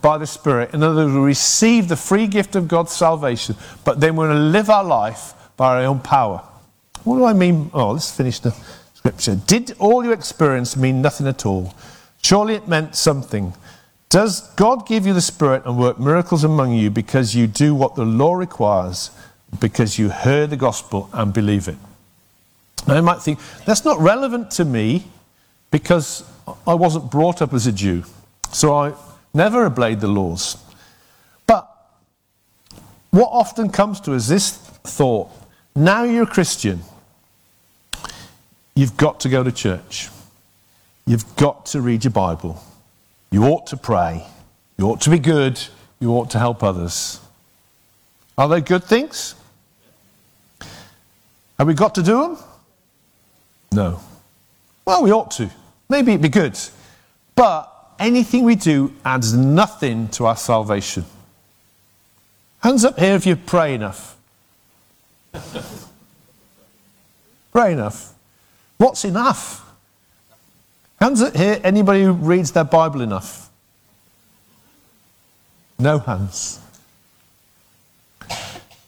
by 0.00 0.18
the 0.18 0.26
Spirit. 0.26 0.72
In 0.72 0.82
other 0.82 1.04
words, 1.04 1.14
we 1.14 1.20
receive 1.20 1.88
the 1.88 1.96
free 1.96 2.26
gift 2.26 2.56
of 2.56 2.68
God's 2.68 2.92
salvation, 2.92 3.56
but 3.84 4.00
then 4.00 4.16
we're 4.16 4.28
going 4.28 4.38
to 4.38 4.42
live 4.44 4.70
our 4.70 4.84
life 4.84 5.34
by 5.56 5.76
our 5.76 5.82
own 5.82 6.00
power. 6.00 6.42
What 7.04 7.18
do 7.18 7.24
I 7.24 7.32
mean? 7.32 7.70
Oh, 7.74 7.92
let's 7.92 8.10
finish 8.10 8.40
the 8.40 8.54
scripture. 8.94 9.36
Did 9.46 9.74
all 9.78 10.04
you 10.04 10.12
experienced 10.12 10.76
mean 10.76 11.02
nothing 11.02 11.26
at 11.26 11.44
all? 11.46 11.74
Surely 12.26 12.54
it 12.54 12.66
meant 12.68 12.96
something. 12.96 13.54
Does 14.08 14.40
God 14.54 14.86
give 14.86 15.06
you 15.06 15.14
the 15.14 15.20
Spirit 15.20 15.64
and 15.64 15.78
work 15.78 15.98
miracles 15.98 16.44
among 16.44 16.72
you 16.72 16.90
because 16.90 17.34
you 17.34 17.46
do 17.46 17.74
what 17.74 17.94
the 17.94 18.04
law 18.04 18.34
requires? 18.34 19.10
because 19.60 19.98
you 19.98 20.08
heard 20.08 20.50
the 20.50 20.56
gospel 20.56 21.08
and 21.12 21.32
believe 21.32 21.68
it. 21.68 21.76
Now, 22.86 22.96
you 22.96 23.02
might 23.02 23.22
think, 23.22 23.38
that's 23.64 23.84
not 23.84 23.98
relevant 23.98 24.50
to 24.52 24.64
me 24.64 25.04
because 25.70 26.24
I 26.66 26.74
wasn't 26.74 27.10
brought 27.10 27.42
up 27.42 27.52
as 27.52 27.66
a 27.66 27.72
Jew, 27.72 28.04
so 28.52 28.74
I 28.74 28.94
never 29.34 29.64
obeyed 29.66 30.00
the 30.00 30.08
laws. 30.08 30.56
But 31.46 31.68
what 33.10 33.28
often 33.32 33.70
comes 33.70 34.00
to 34.02 34.14
us 34.14 34.28
this 34.28 34.50
thought 34.50 35.30
now 35.74 36.04
you're 36.04 36.22
a 36.22 36.26
Christian, 36.26 36.80
you've 38.74 38.96
got 38.96 39.20
to 39.20 39.28
go 39.28 39.42
to 39.42 39.52
church, 39.52 40.08
you've 41.06 41.36
got 41.36 41.66
to 41.66 41.80
read 41.80 42.04
your 42.04 42.12
Bible, 42.12 42.62
you 43.30 43.44
ought 43.44 43.66
to 43.68 43.76
pray, 43.76 44.26
you 44.76 44.86
ought 44.86 45.00
to 45.02 45.10
be 45.10 45.18
good, 45.18 45.60
you 46.00 46.10
ought 46.12 46.30
to 46.30 46.38
help 46.38 46.62
others. 46.62 47.20
Are 48.36 48.48
they 48.48 48.60
good 48.60 48.84
things? 48.84 49.34
Have 51.58 51.66
we 51.66 51.74
got 51.74 51.94
to 51.94 52.02
do 52.02 52.20
them? 52.20 52.38
No. 53.72 54.00
Well, 54.84 55.02
we 55.02 55.10
ought 55.10 55.30
to. 55.32 55.50
Maybe 55.88 56.12
it'd 56.12 56.22
be 56.22 56.28
good. 56.28 56.58
But 57.34 57.72
anything 57.98 58.44
we 58.44 58.54
do 58.56 58.92
adds 59.04 59.32
nothing 59.34 60.08
to 60.08 60.26
our 60.26 60.36
salvation. 60.36 61.04
Hands 62.60 62.84
up 62.84 62.98
here 62.98 63.14
if 63.14 63.26
you 63.26 63.36
pray 63.36 63.74
enough. 63.74 64.16
Pray 67.52 67.72
enough. 67.72 68.12
What's 68.76 69.04
enough? 69.04 69.65
Hands 71.00 71.36
here, 71.36 71.60
anybody 71.62 72.02
who 72.02 72.12
reads 72.12 72.52
their 72.52 72.64
Bible 72.64 73.02
enough? 73.02 73.50
No 75.78 75.98
hands. 75.98 76.58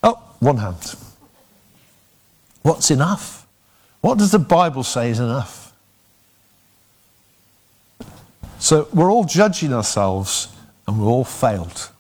Oh, 0.03 0.23
one 0.41 0.57
hand. 0.57 0.95
What's 2.63 2.91
enough? 2.91 3.47
What 4.01 4.19
does 4.19 4.31
the 4.31 4.39
Bible 4.39 4.85
say 4.85 5.11
is 5.11 5.21
enough? 5.21 5.73
So 8.59 8.89
we're 8.93 9.11
all 9.11 9.25
judging 9.25 9.73
ourselves 9.73 10.49
and 10.87 10.99
we're 10.99 11.09
all 11.09 11.25
failed. 11.25 11.91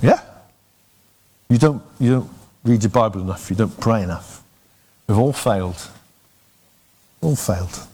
Yeah? 0.00 0.20
You 1.48 1.58
don't, 1.58 1.82
you 1.98 2.10
don't 2.10 2.30
read 2.64 2.82
your 2.82 2.90
Bible 2.90 3.20
enough, 3.20 3.50
you 3.50 3.56
don't 3.56 3.78
pray 3.80 4.02
enough. 4.02 4.42
We've 5.06 5.18
all 5.18 5.32
failed. 5.32 5.88
All 7.20 7.36
failed. 7.36 7.86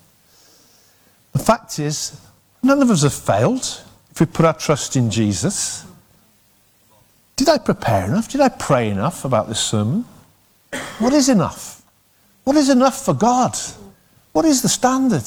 The 1.35 1.41
fact 1.41 1.79
is, 1.79 2.19
none 2.63 2.81
of 2.81 2.91
us 2.91 3.03
have 3.03 3.13
failed 3.13 3.83
if 4.11 4.21
we 4.21 4.27
put 4.27 4.47
our 4.47 4.55
trust 4.55 4.97
in 4.97 5.11
Jesus. 5.11 5.85
Did 7.37 7.49
I 7.49 7.59
prepare 7.59 8.07
enough? 8.07 8.29
Did 8.31 8.41
I 8.41 8.49
pray 8.49 8.89
enough 8.89 9.25
about 9.25 9.49
this 9.49 9.61
sermon? 9.61 10.07
What 10.99 11.13
is 11.13 11.29
enough? 11.29 11.83
What 12.45 12.57
is 12.57 12.71
enough 12.71 13.05
for 13.05 13.13
God? 13.15 13.57
What 14.33 14.45
is 14.45 14.63
the 14.63 14.69
standard? 14.69 15.27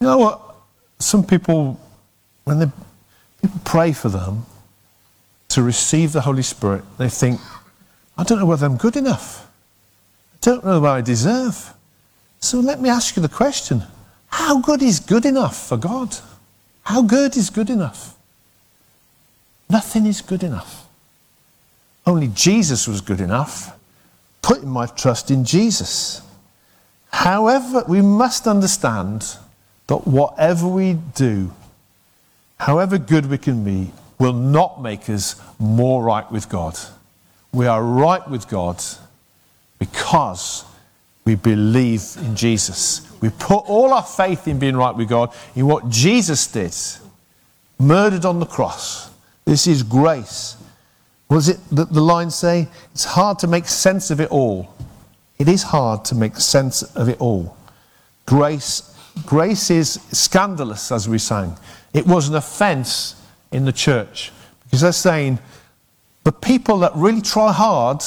You 0.00 0.06
know 0.06 0.18
what? 0.18 0.40
Some 0.98 1.24
people, 1.24 1.78
when 2.44 2.58
they, 2.58 2.66
people 3.42 3.60
pray 3.64 3.92
for 3.92 4.08
them 4.08 4.46
to 5.50 5.62
receive 5.62 6.12
the 6.12 6.22
Holy 6.22 6.42
Spirit, 6.42 6.84
they 6.96 7.08
think, 7.08 7.40
I 8.16 8.24
don't 8.24 8.38
know 8.38 8.46
whether 8.46 8.66
I'm 8.66 8.76
good 8.76 8.96
enough. 8.96 9.50
I 10.34 10.38
don't 10.40 10.64
know 10.64 10.80
what 10.80 10.90
I 10.90 11.00
deserve. 11.02 11.74
So 12.40 12.60
let 12.60 12.80
me 12.80 12.88
ask 12.88 13.16
you 13.16 13.22
the 13.22 13.28
question 13.28 13.82
how 14.28 14.60
good 14.60 14.82
is 14.82 15.00
good 15.00 15.24
enough 15.24 15.68
for 15.68 15.76
God? 15.76 16.16
How 16.82 17.02
good 17.02 17.36
is 17.36 17.50
good 17.50 17.70
enough? 17.70 18.16
Nothing 19.68 20.06
is 20.06 20.20
good 20.20 20.42
enough. 20.42 20.86
Only 22.06 22.28
Jesus 22.28 22.88
was 22.88 23.00
good 23.00 23.20
enough. 23.20 23.76
Putting 24.40 24.70
my 24.70 24.86
trust 24.86 25.30
in 25.30 25.44
Jesus. 25.44 26.22
However, 27.10 27.84
we 27.86 28.00
must 28.00 28.46
understand 28.46 29.36
that 29.86 30.06
whatever 30.06 30.66
we 30.66 30.94
do, 31.14 31.52
however 32.58 32.98
good 32.98 33.26
we 33.26 33.38
can 33.38 33.64
be, 33.64 33.92
will 34.18 34.32
not 34.32 34.80
make 34.82 35.08
us 35.08 35.36
more 35.58 36.02
right 36.02 36.30
with 36.30 36.48
God. 36.48 36.78
We 37.52 37.66
are 37.66 37.82
right 37.82 38.26
with 38.28 38.48
God 38.48 38.82
because 39.78 40.64
we 41.28 41.34
believe 41.34 42.16
in 42.20 42.34
Jesus. 42.34 43.06
We 43.20 43.28
put 43.28 43.58
all 43.68 43.92
our 43.92 44.02
faith 44.02 44.48
in 44.48 44.58
being 44.58 44.78
right 44.78 44.96
with 44.96 45.10
God, 45.10 45.30
in 45.54 45.66
what 45.66 45.90
Jesus 45.90 46.46
did, 46.46 46.74
murdered 47.78 48.24
on 48.24 48.40
the 48.40 48.46
cross. 48.46 49.10
This 49.44 49.66
is 49.66 49.82
grace. 49.82 50.56
Was 51.28 51.50
it 51.50 51.58
that 51.72 51.92
the 51.92 52.00
lines 52.00 52.34
say? 52.34 52.66
It's 52.92 53.04
hard 53.04 53.38
to 53.40 53.46
make 53.46 53.66
sense 53.66 54.10
of 54.10 54.22
it 54.22 54.30
all. 54.30 54.74
It 55.38 55.48
is 55.48 55.64
hard 55.64 56.02
to 56.06 56.14
make 56.14 56.34
sense 56.36 56.82
of 56.96 57.10
it 57.10 57.20
all. 57.20 57.54
Grace, 58.24 58.96
grace 59.26 59.70
is 59.70 60.00
scandalous, 60.10 60.90
as 60.90 61.10
we 61.10 61.18
sang. 61.18 61.58
It 61.92 62.06
was 62.06 62.30
an 62.30 62.36
offense 62.36 63.16
in 63.52 63.66
the 63.66 63.72
church 63.72 64.32
because 64.64 64.80
they're 64.80 64.92
saying 64.92 65.40
the 66.24 66.32
people 66.32 66.78
that 66.78 66.92
really 66.94 67.20
try 67.20 67.52
hard 67.52 68.02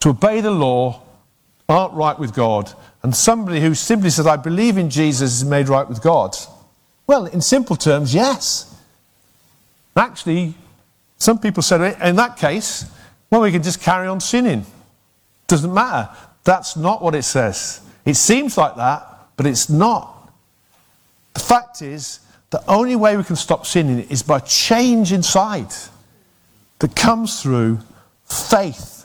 to 0.00 0.08
obey 0.08 0.40
the 0.40 0.50
law 0.50 1.02
aren't 1.68 1.94
right 1.94 2.18
with 2.18 2.34
God, 2.34 2.72
and 3.02 3.14
somebody 3.14 3.60
who 3.60 3.74
simply 3.74 4.10
says, 4.10 4.26
I 4.26 4.36
believe 4.36 4.78
in 4.78 4.90
Jesus, 4.90 5.34
is 5.34 5.44
made 5.44 5.68
right 5.68 5.88
with 5.88 6.02
God. 6.02 6.36
Well, 7.06 7.26
in 7.26 7.40
simple 7.40 7.76
terms, 7.76 8.14
yes. 8.14 8.74
Actually, 9.96 10.54
some 11.18 11.38
people 11.38 11.62
said, 11.62 12.00
in 12.02 12.16
that 12.16 12.36
case, 12.36 12.86
well, 13.30 13.42
we 13.42 13.52
can 13.52 13.62
just 13.62 13.80
carry 13.80 14.06
on 14.06 14.20
sinning. 14.20 14.64
Doesn't 15.46 15.72
matter. 15.72 16.08
That's 16.44 16.76
not 16.76 17.02
what 17.02 17.14
it 17.14 17.24
says. 17.24 17.80
It 18.04 18.14
seems 18.14 18.56
like 18.56 18.76
that, 18.76 19.06
but 19.36 19.46
it's 19.46 19.68
not. 19.68 20.30
The 21.34 21.40
fact 21.40 21.82
is, 21.82 22.20
the 22.50 22.62
only 22.68 22.96
way 22.96 23.16
we 23.16 23.24
can 23.24 23.36
stop 23.36 23.66
sinning 23.66 24.08
is 24.08 24.22
by 24.22 24.38
change 24.40 25.12
inside 25.12 25.72
that 26.78 26.96
comes 26.96 27.42
through 27.42 27.80
faith 28.24 28.97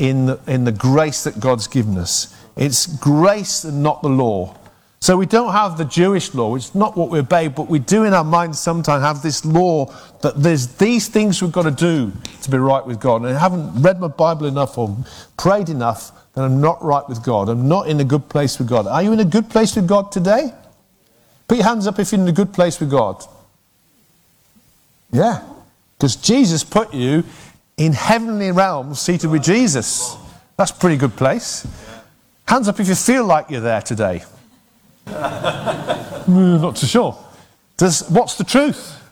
in 0.00 0.26
the, 0.26 0.40
in 0.46 0.64
the 0.64 0.72
grace 0.72 1.24
that 1.24 1.38
God's 1.38 1.66
given 1.66 1.98
us. 1.98 2.34
It's 2.56 2.86
grace 2.86 3.64
and 3.64 3.82
not 3.82 4.00
the 4.00 4.08
law. 4.08 4.56
So 4.98 5.16
we 5.16 5.26
don't 5.26 5.52
have 5.52 5.76
the 5.76 5.84
Jewish 5.84 6.34
law, 6.34 6.50
which 6.52 6.64
is 6.64 6.74
not 6.74 6.96
what 6.96 7.10
we 7.10 7.18
obey, 7.18 7.48
but 7.48 7.68
we 7.68 7.78
do 7.78 8.04
in 8.04 8.14
our 8.14 8.24
minds 8.24 8.58
sometimes 8.58 9.02
have 9.02 9.22
this 9.22 9.44
law 9.44 9.92
that 10.22 10.42
there's 10.42 10.68
these 10.76 11.08
things 11.08 11.42
we've 11.42 11.52
got 11.52 11.62
to 11.62 11.70
do 11.70 12.12
to 12.42 12.50
be 12.50 12.56
right 12.56 12.84
with 12.84 12.98
God. 12.98 13.22
And 13.22 13.36
I 13.36 13.38
haven't 13.38 13.82
read 13.82 14.00
my 14.00 14.08
Bible 14.08 14.46
enough 14.46 14.78
or 14.78 14.96
prayed 15.36 15.68
enough, 15.68 16.12
that 16.34 16.44
I'm 16.44 16.60
not 16.60 16.82
right 16.82 17.06
with 17.06 17.22
God. 17.22 17.50
I'm 17.50 17.68
not 17.68 17.88
in 17.88 18.00
a 18.00 18.04
good 18.04 18.28
place 18.28 18.58
with 18.58 18.68
God. 18.68 18.86
Are 18.86 19.02
you 19.02 19.12
in 19.12 19.20
a 19.20 19.24
good 19.24 19.50
place 19.50 19.76
with 19.76 19.86
God 19.86 20.12
today? 20.12 20.52
Put 21.46 21.58
your 21.58 21.66
hands 21.66 21.86
up 21.86 21.98
if 21.98 22.12
you're 22.12 22.20
in 22.20 22.28
a 22.28 22.32
good 22.32 22.54
place 22.54 22.80
with 22.80 22.90
God. 22.90 23.22
Yeah. 25.12 25.42
Because 25.98 26.16
Jesus 26.16 26.64
put 26.64 26.94
you 26.94 27.24
in 27.80 27.94
heavenly 27.94 28.52
realms 28.52 29.00
seated 29.00 29.30
with 29.30 29.42
Jesus. 29.42 30.14
That's 30.58 30.70
a 30.70 30.74
pretty 30.74 30.98
good 30.98 31.16
place. 31.16 31.66
Hands 32.46 32.68
up 32.68 32.78
if 32.78 32.86
you 32.86 32.94
feel 32.94 33.24
like 33.24 33.48
you're 33.48 33.62
there 33.62 33.80
today. 33.80 34.22
mm, 35.06 36.60
not 36.60 36.76
too 36.76 36.86
sure. 36.86 37.16
Does, 37.78 38.06
what's 38.10 38.36
the 38.36 38.44
truth? 38.44 39.02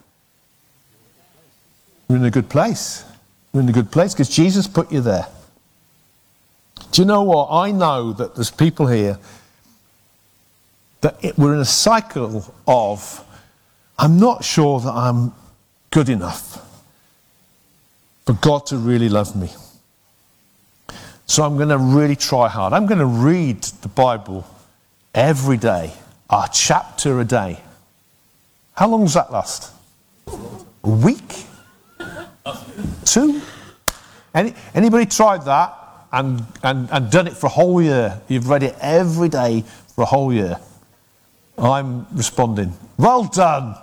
We're 2.09 2.17
in 2.17 2.25
a 2.27 2.31
good 2.31 2.51
place. 2.51 3.07
We're 3.55 3.63
in 3.63 3.71
a 3.71 3.73
good 3.73 3.91
place 3.91 4.13
because 4.13 4.29
Jesus 4.29 4.67
put 4.67 4.93
you 4.93 5.01
there. 5.01 5.27
Do 6.93 7.01
you 7.01 7.07
know 7.07 7.23
what? 7.23 7.49
I 7.51 7.71
know 7.71 8.13
that 8.13 8.35
there's 8.35 8.51
people 8.51 8.87
here 8.87 9.19
that 11.01 11.17
it, 11.25 11.39
we're 11.39 11.55
in 11.55 11.61
a 11.61 11.65
cycle 11.65 12.55
of, 12.67 13.25
I'm 13.99 14.21
not 14.21 14.45
sure 14.45 14.79
that 14.81 14.93
I'm 14.93 15.33
good 15.91 16.11
enough 16.11 16.68
for 18.29 18.35
God 18.35 18.67
to 18.67 18.77
really 18.77 19.09
love 19.09 19.35
me. 19.35 19.49
So 21.25 21.45
I'm 21.45 21.57
going 21.57 21.71
to 21.71 21.79
really 21.79 22.15
try 22.15 22.47
hard. 22.47 22.75
I'm 22.75 22.85
going 22.85 22.99
to 22.99 23.07
read 23.07 23.63
the 23.63 23.89
Bible 23.89 24.47
every 25.15 25.57
day, 25.57 25.95
a 26.29 26.47
chapter 26.53 27.21
a 27.21 27.25
day. 27.25 27.59
How 28.75 28.87
long 28.87 29.05
does 29.05 29.15
that 29.15 29.33
last? 29.33 29.73
A 30.27 30.91
week? 30.91 31.47
Two? 33.07 33.41
Any, 34.35 34.53
anybody 34.75 35.07
tried 35.07 35.47
that 35.47 35.73
and, 36.13 36.45
and, 36.63 36.91
and 36.91 37.11
done 37.11 37.29
it 37.29 37.33
for 37.35 37.47
a 37.47 37.49
whole 37.49 37.81
year? 37.81 38.21
You've 38.29 38.51
read 38.51 38.63
it 38.63 38.77
every 38.83 39.31
day 39.31 39.65
for 39.95 40.03
a 40.03 40.07
whole 40.07 40.35
year. 40.35 40.59
I'm 41.57 42.07
responding. 42.15 42.75
Well 42.99 43.25
done. 43.25 43.75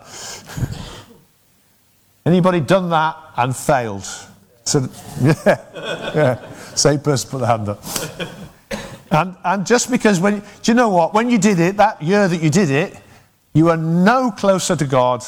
Anybody 2.28 2.60
done 2.60 2.92
that 2.92 3.18
and 3.38 3.56
failed? 3.56 4.06
So, 4.66 4.90
yeah, 5.22 5.36
yeah. 6.16 6.52
Same 6.76 7.00
person 7.00 7.30
put 7.30 7.40
the 7.40 7.48
hand 7.48 7.70
up. 7.70 7.84
And, 9.12 9.36
and 9.46 9.66
just 9.66 9.92
because 9.92 10.20
when, 10.20 10.40
do 10.40 10.72
you 10.72 10.74
know 10.74 10.90
what? 10.90 11.14
When 11.14 11.30
you 11.30 11.38
did 11.38 11.60
it, 11.60 11.78
that 11.78 12.02
year 12.02 12.28
that 12.28 12.42
you 12.42 12.50
did 12.50 12.70
it, 12.70 13.00
you 13.54 13.66
were 13.66 13.78
no 13.78 14.32
closer 14.32 14.76
to 14.76 14.86
God. 14.86 15.24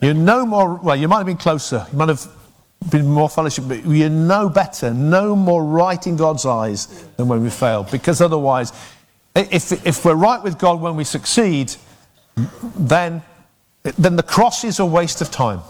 You're 0.00 0.14
no 0.14 0.46
more, 0.46 0.74
well, 0.74 0.94
you 0.94 1.08
might 1.08 1.18
have 1.18 1.26
been 1.26 1.36
closer. 1.36 1.86
You 1.90 1.98
might 1.98 2.08
have 2.10 2.26
been 2.90 3.06
more 3.06 3.28
fellowship, 3.28 3.64
but 3.66 3.84
you're 3.84 4.10
no 4.10 4.48
better, 4.48 4.92
no 4.92 5.34
more 5.34 5.64
right 5.64 6.06
in 6.06 6.16
God's 6.16 6.46
eyes 6.46 6.86
than 7.16 7.26
when 7.26 7.42
we 7.42 7.50
fail. 7.50 7.82
Because 7.82 8.20
otherwise, 8.20 8.72
if, 9.34 9.72
if 9.86 10.04
we're 10.04 10.14
right 10.14 10.42
with 10.42 10.58
God 10.58 10.80
when 10.80 10.94
we 10.96 11.04
succeed, 11.04 11.74
then, 12.76 13.22
then 13.98 14.16
the 14.16 14.22
cross 14.22 14.62
is 14.62 14.78
a 14.78 14.86
waste 14.86 15.20
of 15.20 15.30
time. 15.30 15.60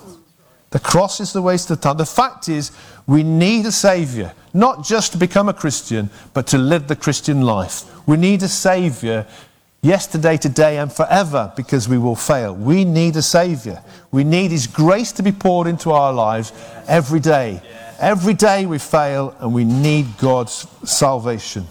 The 0.70 0.80
cross 0.80 1.20
is 1.20 1.32
the 1.32 1.42
waste 1.42 1.70
of 1.70 1.80
time. 1.80 1.96
The 1.96 2.06
fact 2.06 2.48
is, 2.48 2.72
we 3.06 3.22
need 3.22 3.66
a 3.66 3.72
Saviour, 3.72 4.32
not 4.52 4.84
just 4.84 5.12
to 5.12 5.18
become 5.18 5.48
a 5.48 5.54
Christian, 5.54 6.10
but 6.34 6.46
to 6.48 6.58
live 6.58 6.88
the 6.88 6.96
Christian 6.96 7.42
life. 7.42 7.84
We 8.06 8.16
need 8.16 8.42
a 8.42 8.48
Saviour 8.48 9.26
yesterday, 9.80 10.36
today, 10.36 10.78
and 10.78 10.92
forever 10.92 11.52
because 11.56 11.88
we 11.88 11.98
will 11.98 12.16
fail. 12.16 12.54
We 12.54 12.84
need 12.84 13.16
a 13.16 13.22
Saviour. 13.22 13.80
We 14.10 14.24
need 14.24 14.50
His 14.50 14.66
grace 14.66 15.12
to 15.12 15.22
be 15.22 15.32
poured 15.32 15.68
into 15.68 15.92
our 15.92 16.12
lives 16.12 16.52
every 16.88 17.20
day. 17.20 17.62
Every 17.98 18.34
day 18.34 18.66
we 18.66 18.78
fail 18.78 19.34
and 19.38 19.54
we 19.54 19.64
need 19.64 20.18
God's 20.18 20.66
salvation. 20.84 21.66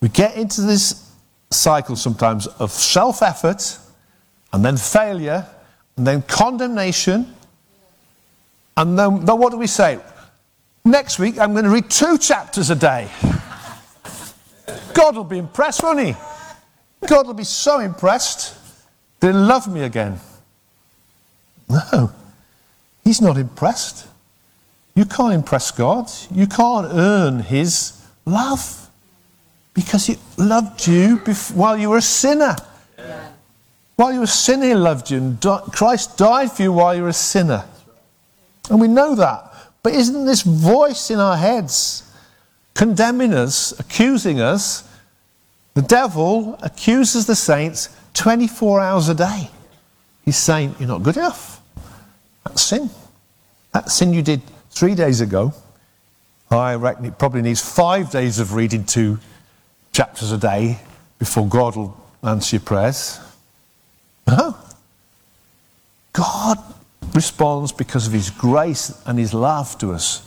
We 0.00 0.08
get 0.08 0.36
into 0.36 0.62
this 0.62 1.10
cycle 1.50 1.96
sometimes 1.96 2.46
of 2.46 2.70
self 2.70 3.22
effort 3.22 3.78
and 4.52 4.64
then 4.64 4.76
failure 4.76 5.46
and 5.96 6.06
then 6.06 6.22
condemnation. 6.22 7.34
And 8.76 8.98
then, 8.98 9.24
then 9.24 9.38
what 9.38 9.52
do 9.52 9.58
we 9.58 9.66
say? 9.66 10.00
Next 10.84 11.18
week, 11.18 11.38
I'm 11.38 11.52
going 11.52 11.64
to 11.64 11.70
read 11.70 11.88
two 11.88 12.18
chapters 12.18 12.70
a 12.70 12.74
day. 12.74 13.08
God 14.92 15.16
will 15.16 15.24
be 15.24 15.38
impressed, 15.38 15.82
won't 15.82 16.00
he? 16.00 16.14
God 17.06 17.26
will 17.26 17.34
be 17.34 17.44
so 17.44 17.80
impressed. 17.80 18.56
They'll 19.20 19.34
love 19.34 19.72
me 19.72 19.82
again. 19.82 20.18
No, 21.68 22.12
he's 23.02 23.20
not 23.20 23.38
impressed. 23.38 24.06
You 24.94 25.04
can't 25.04 25.34
impress 25.34 25.70
God. 25.70 26.10
You 26.30 26.46
can't 26.46 26.86
earn 26.90 27.40
his 27.40 28.00
love 28.24 28.88
because 29.72 30.06
he 30.06 30.18
loved 30.36 30.86
you 30.86 31.16
while 31.54 31.76
you 31.76 31.90
were 31.90 31.96
a 31.96 32.02
sinner. 32.02 32.56
While 33.96 34.12
you 34.12 34.18
were 34.18 34.24
a 34.24 34.28
sinner, 34.28 34.66
he 34.66 34.74
loved 34.74 35.10
you. 35.10 35.18
And 35.18 35.40
Christ 35.72 36.16
died 36.16 36.50
for 36.52 36.62
you 36.62 36.72
while 36.72 36.94
you 36.94 37.02
were 37.02 37.08
a 37.08 37.12
sinner. 37.12 37.64
And 38.70 38.80
we 38.80 38.88
know 38.88 39.14
that. 39.14 39.52
But 39.82 39.94
isn't 39.94 40.24
this 40.24 40.42
voice 40.42 41.10
in 41.10 41.18
our 41.18 41.36
heads 41.36 42.10
condemning 42.74 43.34
us, 43.34 43.78
accusing 43.78 44.40
us? 44.40 44.88
The 45.74 45.82
devil 45.82 46.58
accuses 46.62 47.26
the 47.26 47.36
saints 47.36 47.94
24 48.14 48.80
hours 48.80 49.08
a 49.08 49.14
day. 49.14 49.50
He's 50.24 50.36
saying, 50.36 50.74
You're 50.78 50.88
not 50.88 51.02
good 51.02 51.16
enough. 51.16 51.60
That's 52.44 52.62
sin. 52.62 52.90
That 53.72 53.90
sin 53.90 54.12
you 54.12 54.22
did 54.22 54.40
three 54.70 54.94
days 54.94 55.20
ago. 55.20 55.52
I 56.50 56.76
reckon 56.76 57.04
it 57.04 57.18
probably 57.18 57.42
needs 57.42 57.60
five 57.60 58.10
days 58.10 58.38
of 58.38 58.54
reading 58.54 58.84
two 58.84 59.18
chapters 59.92 60.32
a 60.32 60.38
day 60.38 60.78
before 61.18 61.46
God 61.46 61.76
will 61.76 61.96
answer 62.22 62.56
your 62.56 62.62
prayers. 62.62 63.18
No. 64.26 64.56
God 66.12 66.58
responds 67.14 67.72
because 67.72 68.06
of 68.06 68.12
his 68.12 68.30
grace 68.30 69.02
and 69.06 69.18
his 69.18 69.34
love 69.34 69.76
to 69.78 69.92
us. 69.92 70.26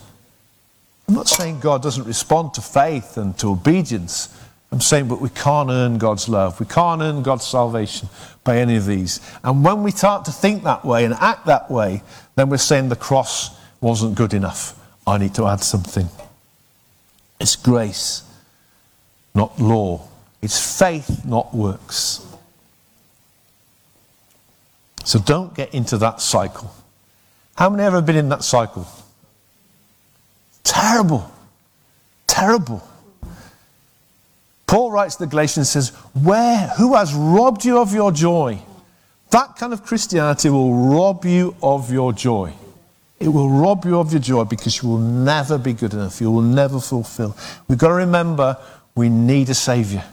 I'm 1.07 1.15
not 1.15 1.27
saying 1.27 1.62
God 1.62 1.81
doesn't 1.81 2.05
respond 2.05 2.53
to 2.55 2.62
faith 2.62 3.17
and 3.17 3.38
to 3.39 3.51
obedience. 3.51 4.38
I'm 4.71 4.81
saying, 4.81 5.07
but 5.07 5.21
we 5.21 5.29
can't 5.29 5.69
earn 5.69 5.97
God's 5.97 6.27
love. 6.27 6.60
We 6.60 6.65
can't 6.65 7.01
earn 7.01 7.23
God's 7.23 7.45
salvation 7.45 8.10
by 8.43 8.57
any 8.57 8.75
of 8.75 8.86
these. 8.86 9.21
And 9.43 9.63
when 9.63 9.83
we 9.83 9.91
start 9.91 10.25
to 10.25 10.31
think 10.31 10.63
that 10.63 10.83
way 10.83 11.05
and 11.05 11.13
act 11.13 11.45
that 11.45 11.71
way, 11.71 12.03
then 12.36 12.49
we're 12.49 12.57
saying 12.57 12.89
the 12.89 12.97
cross 12.97 13.57
wasn't 13.79 14.15
good 14.15 14.33
enough. 14.33 14.77
I 15.05 15.17
need 15.17 15.33
to 15.36 15.47
add 15.47 15.63
something. 15.63 16.10
It's 17.39 17.55
grace, 17.55 18.23
not 19.33 19.57
law. 19.60 20.05
It's 20.41 20.77
faith, 20.77 21.25
not 21.25 21.53
works. 21.55 22.26
So 25.08 25.20
don't 25.20 25.54
get 25.54 25.74
into 25.74 25.98
that 26.00 26.20
cycle. 26.20 26.70
How 27.56 27.70
many 27.70 27.84
ever 27.84 28.02
been 28.02 28.17
in 28.17 28.28
that 28.28 28.43
cycle? 28.43 28.86
Terrible. 30.65 31.32
Terrible. 32.28 32.86
Paul 34.65 34.91
writes 34.91 35.15
to 35.15 35.24
the 35.24 35.30
Galatians 35.30 35.74
and 35.74 35.86
says, 35.86 35.96
Where 36.13 36.67
who 36.78 36.96
has 36.96 37.13
robbed 37.13 37.63
you 37.63 37.78
of 37.78 37.93
your 37.93 38.12
joy? 38.12 38.60
That 39.30 39.56
kind 39.56 39.72
of 39.72 39.86
Christianity 39.86 40.50
will 40.50 40.74
rob 40.74 41.24
you 41.24 41.56
of 41.63 41.89
your 41.89 42.12
joy. 42.12 42.52
It 43.17 43.30
will 43.30 43.50
rob 43.50 43.86
you 43.86 44.00
of 44.00 44.12
your 44.12 44.22
joy 44.22 44.43
because 44.43 44.84
you 44.84 44.89
will 44.89 44.98
never 44.98 45.58
be 45.58 45.72
good 45.72 45.93
enough. 45.93 46.20
You 46.20 46.32
will 46.32 46.41
never 46.41 46.82
fulfill. 46.82 47.38
We've 47.70 47.78
got 47.78 47.88
to 47.88 47.93
remember 47.93 48.58
we 48.93 49.08
need 49.08 49.48
a 49.48 49.54
Savior 49.54 50.04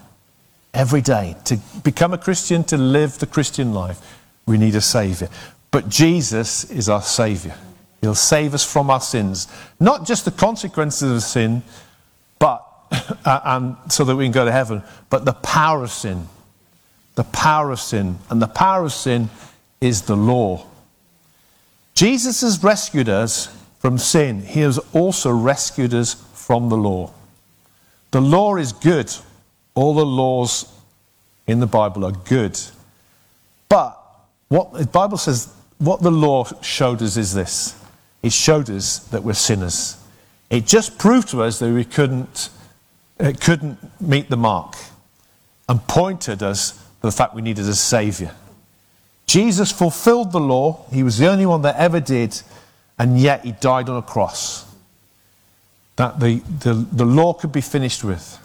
every 0.73 1.01
day. 1.01 1.35
To 1.47 1.57
become 1.83 2.15
a 2.15 2.19
Christian, 2.19 2.63
to 2.65 2.77
live 2.77 3.19
the 3.19 3.27
Christian 3.27 3.75
life, 3.75 4.01
we 4.47 4.59
need 4.59 4.75
a 4.75 4.81
Savior. 4.81 5.29
But 5.71 5.89
Jesus 5.89 6.71
is 6.71 6.89
our 6.89 7.03
Savior. 7.03 7.55
He'll 8.01 8.15
save 8.15 8.55
us 8.55 8.71
from 8.71 8.91
our 8.91 9.01
sins. 9.01 9.49
Not 9.81 10.07
just 10.07 10.25
the 10.25 10.31
consequences 10.31 11.11
of 11.11 11.23
sin, 11.23 11.63
but 12.39 12.65
uh, 13.25 13.41
and 13.45 13.77
so 13.91 14.05
that 14.05 14.15
we 14.15 14.25
can 14.27 14.33
go 14.33 14.45
to 14.45 14.53
heaven, 14.53 14.83
but 15.11 15.25
the 15.25 15.33
power 15.33 15.83
of 15.83 15.91
sin. 15.91 16.29
The 17.15 17.25
power 17.25 17.71
of 17.71 17.81
sin. 17.81 18.19
And 18.29 18.43
the 18.43 18.47
power 18.47 18.85
of 18.85 18.93
sin 18.93 19.31
is 19.81 20.03
the 20.03 20.17
law. 20.17 20.67
Jesus 21.95 22.41
has 22.43 22.63
rescued 22.63 23.09
us 23.09 23.49
from 23.79 23.99
sin. 23.99 24.43
He 24.43 24.61
has 24.61 24.79
also 24.93 25.31
rescued 25.31 25.95
us 25.95 26.15
from 26.35 26.69
the 26.69 26.77
law. 26.77 27.13
The 28.11 28.21
law 28.21 28.57
is 28.57 28.73
good. 28.73 29.13
All 29.75 29.95
the 29.95 30.07
laws 30.07 30.73
in 31.47 31.61
the 31.61 31.67
Bible 31.67 32.05
are 32.05 32.13
good. 32.13 32.61
But 33.69 33.99
what 34.49 34.73
the 34.73 34.87
Bible 34.87 35.19
says, 35.19 35.53
what 35.79 36.03
the 36.03 36.11
law 36.11 36.45
showed 36.63 37.03
us 37.03 37.17
is 37.17 37.35
this 37.35 37.75
it 38.23 38.33
showed 38.33 38.71
us 38.71 39.01
that 39.09 39.23
we're 39.23 39.35
sinners. 39.35 39.99
It 40.49 40.67
just 40.67 40.99
proved 40.99 41.29
to 41.29 41.43
us 41.43 41.59
that 41.59 41.71
we 41.73 41.85
couldn't, 41.85 42.49
it 43.19 43.41
couldn't 43.41 43.79
meet 44.01 44.31
the 44.31 44.37
mark 44.37 44.77
and 45.69 45.87
pointed 45.87 46.43
us 46.43 46.71
to 46.73 46.81
the 47.03 47.13
fact 47.13 47.35
we 47.35 47.43
needed 47.43 47.67
a 47.67 47.75
Savior. 47.75 48.35
Jesus 49.27 49.73
fulfilled 49.73 50.33
the 50.33 50.41
law, 50.41 50.85
he 50.93 51.03
was 51.03 51.19
the 51.19 51.27
only 51.29 51.45
one 51.45 51.63
that 51.63 51.77
ever 51.77 52.01
did, 52.01 52.41
and 52.99 53.19
yet 53.19 53.45
he 53.45 53.53
died 53.53 53.89
on 53.89 53.97
a 53.97 54.03
cross. 54.03 54.65
That 55.97 56.21
the, 56.21 56.37
the, 56.61 56.75
the 56.75 57.05
law 57.05 57.33
could 57.33 57.53
be 57.53 57.61
finished 57.61 58.05
with, 58.05 58.39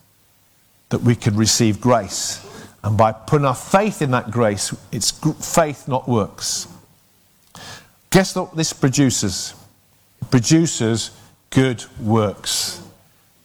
that 0.89 1.01
we 1.01 1.15
could 1.15 1.35
receive 1.35 1.79
grace. 1.79 2.45
And 2.83 2.97
by 2.97 3.11
putting 3.11 3.45
our 3.45 3.55
faith 3.55 4.01
in 4.01 4.11
that 4.11 4.31
grace, 4.31 4.73
it's 4.91 5.11
faith, 5.11 5.87
not 5.87 6.07
works. 6.07 6.67
Guess 8.09 8.35
what 8.35 8.55
this 8.55 8.73
produces? 8.73 9.53
It 10.21 10.31
produces 10.31 11.11
good 11.49 11.83
works. 11.99 12.81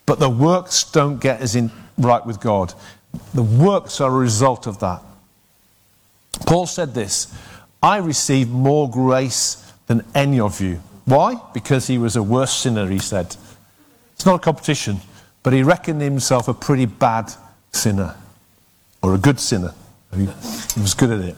But 0.05 0.19
the 0.19 0.29
works 0.29 0.89
don't 0.89 1.19
get 1.19 1.41
us 1.41 1.55
in 1.55 1.71
right 1.97 2.25
with 2.25 2.39
God. 2.39 2.73
The 3.33 3.43
works 3.43 3.99
are 3.99 4.09
a 4.09 4.17
result 4.17 4.67
of 4.67 4.79
that. 4.79 5.01
Paul 6.45 6.65
said 6.65 6.93
this 6.93 7.33
I 7.83 7.97
received 7.97 8.51
more 8.51 8.89
grace 8.89 9.71
than 9.87 10.03
any 10.13 10.39
of 10.39 10.61
you. 10.61 10.81
Why? 11.05 11.39
Because 11.53 11.87
he 11.87 11.97
was 11.97 12.15
a 12.15 12.23
worse 12.23 12.53
sinner, 12.53 12.87
he 12.87 12.99
said. 12.99 13.35
It's 14.13 14.25
not 14.25 14.35
a 14.35 14.39
competition, 14.39 15.01
but 15.43 15.53
he 15.53 15.61
reckoned 15.61 16.01
himself 16.01 16.47
a 16.47 16.53
pretty 16.53 16.85
bad 16.85 17.31
sinner 17.71 18.15
or 19.05 19.13
a 19.13 19.19
good 19.19 19.39
sinner. 19.39 19.71
He, 20.15 20.25
was 20.81 20.95
good 20.95 21.11
at 21.11 21.19
it. 21.19 21.35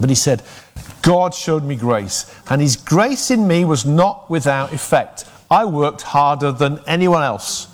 But 0.00 0.08
he 0.08 0.14
said, 0.14 0.42
God 1.02 1.34
showed 1.34 1.62
me 1.62 1.76
grace, 1.76 2.34
and 2.48 2.62
his 2.62 2.74
grace 2.74 3.30
in 3.30 3.46
me 3.46 3.66
was 3.66 3.84
not 3.84 4.30
without 4.30 4.72
effect. 4.72 5.26
I 5.50 5.66
worked 5.66 6.00
harder 6.00 6.50
than 6.50 6.80
anyone 6.86 7.22
else. 7.22 7.68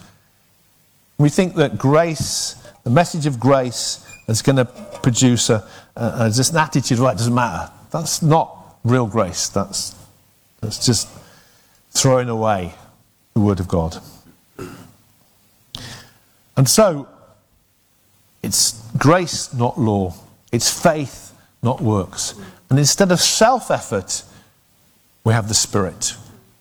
We 1.18 1.28
think 1.28 1.54
that 1.54 1.78
grace, 1.78 2.56
the 2.82 2.90
message 2.90 3.26
of 3.26 3.38
grace, 3.38 4.04
is 4.26 4.42
going 4.42 4.56
to 4.56 4.64
produce 4.64 5.50
a, 5.50 5.64
a, 5.94 6.28
just 6.28 6.50
an 6.50 6.58
attitude, 6.58 6.98
right, 6.98 7.16
doesn't 7.16 7.34
matter. 7.34 7.70
That's 7.92 8.22
not 8.22 8.76
real 8.82 9.06
grace. 9.06 9.48
That's, 9.50 9.94
that's 10.60 10.84
just 10.84 11.08
throwing 11.92 12.28
away 12.28 12.74
the 13.34 13.40
Word 13.40 13.60
of 13.60 13.68
God. 13.68 13.98
And 16.56 16.68
so, 16.68 17.06
it's 18.42 18.82
grace, 18.96 19.52
not 19.52 19.78
law. 19.78 20.14
It's 20.52 20.70
faith, 20.70 21.32
not 21.62 21.80
works. 21.80 22.34
And 22.70 22.78
instead 22.78 23.12
of 23.12 23.20
self 23.20 23.70
effort, 23.70 24.22
we 25.24 25.32
have 25.32 25.48
the 25.48 25.54
Spirit. 25.54 26.14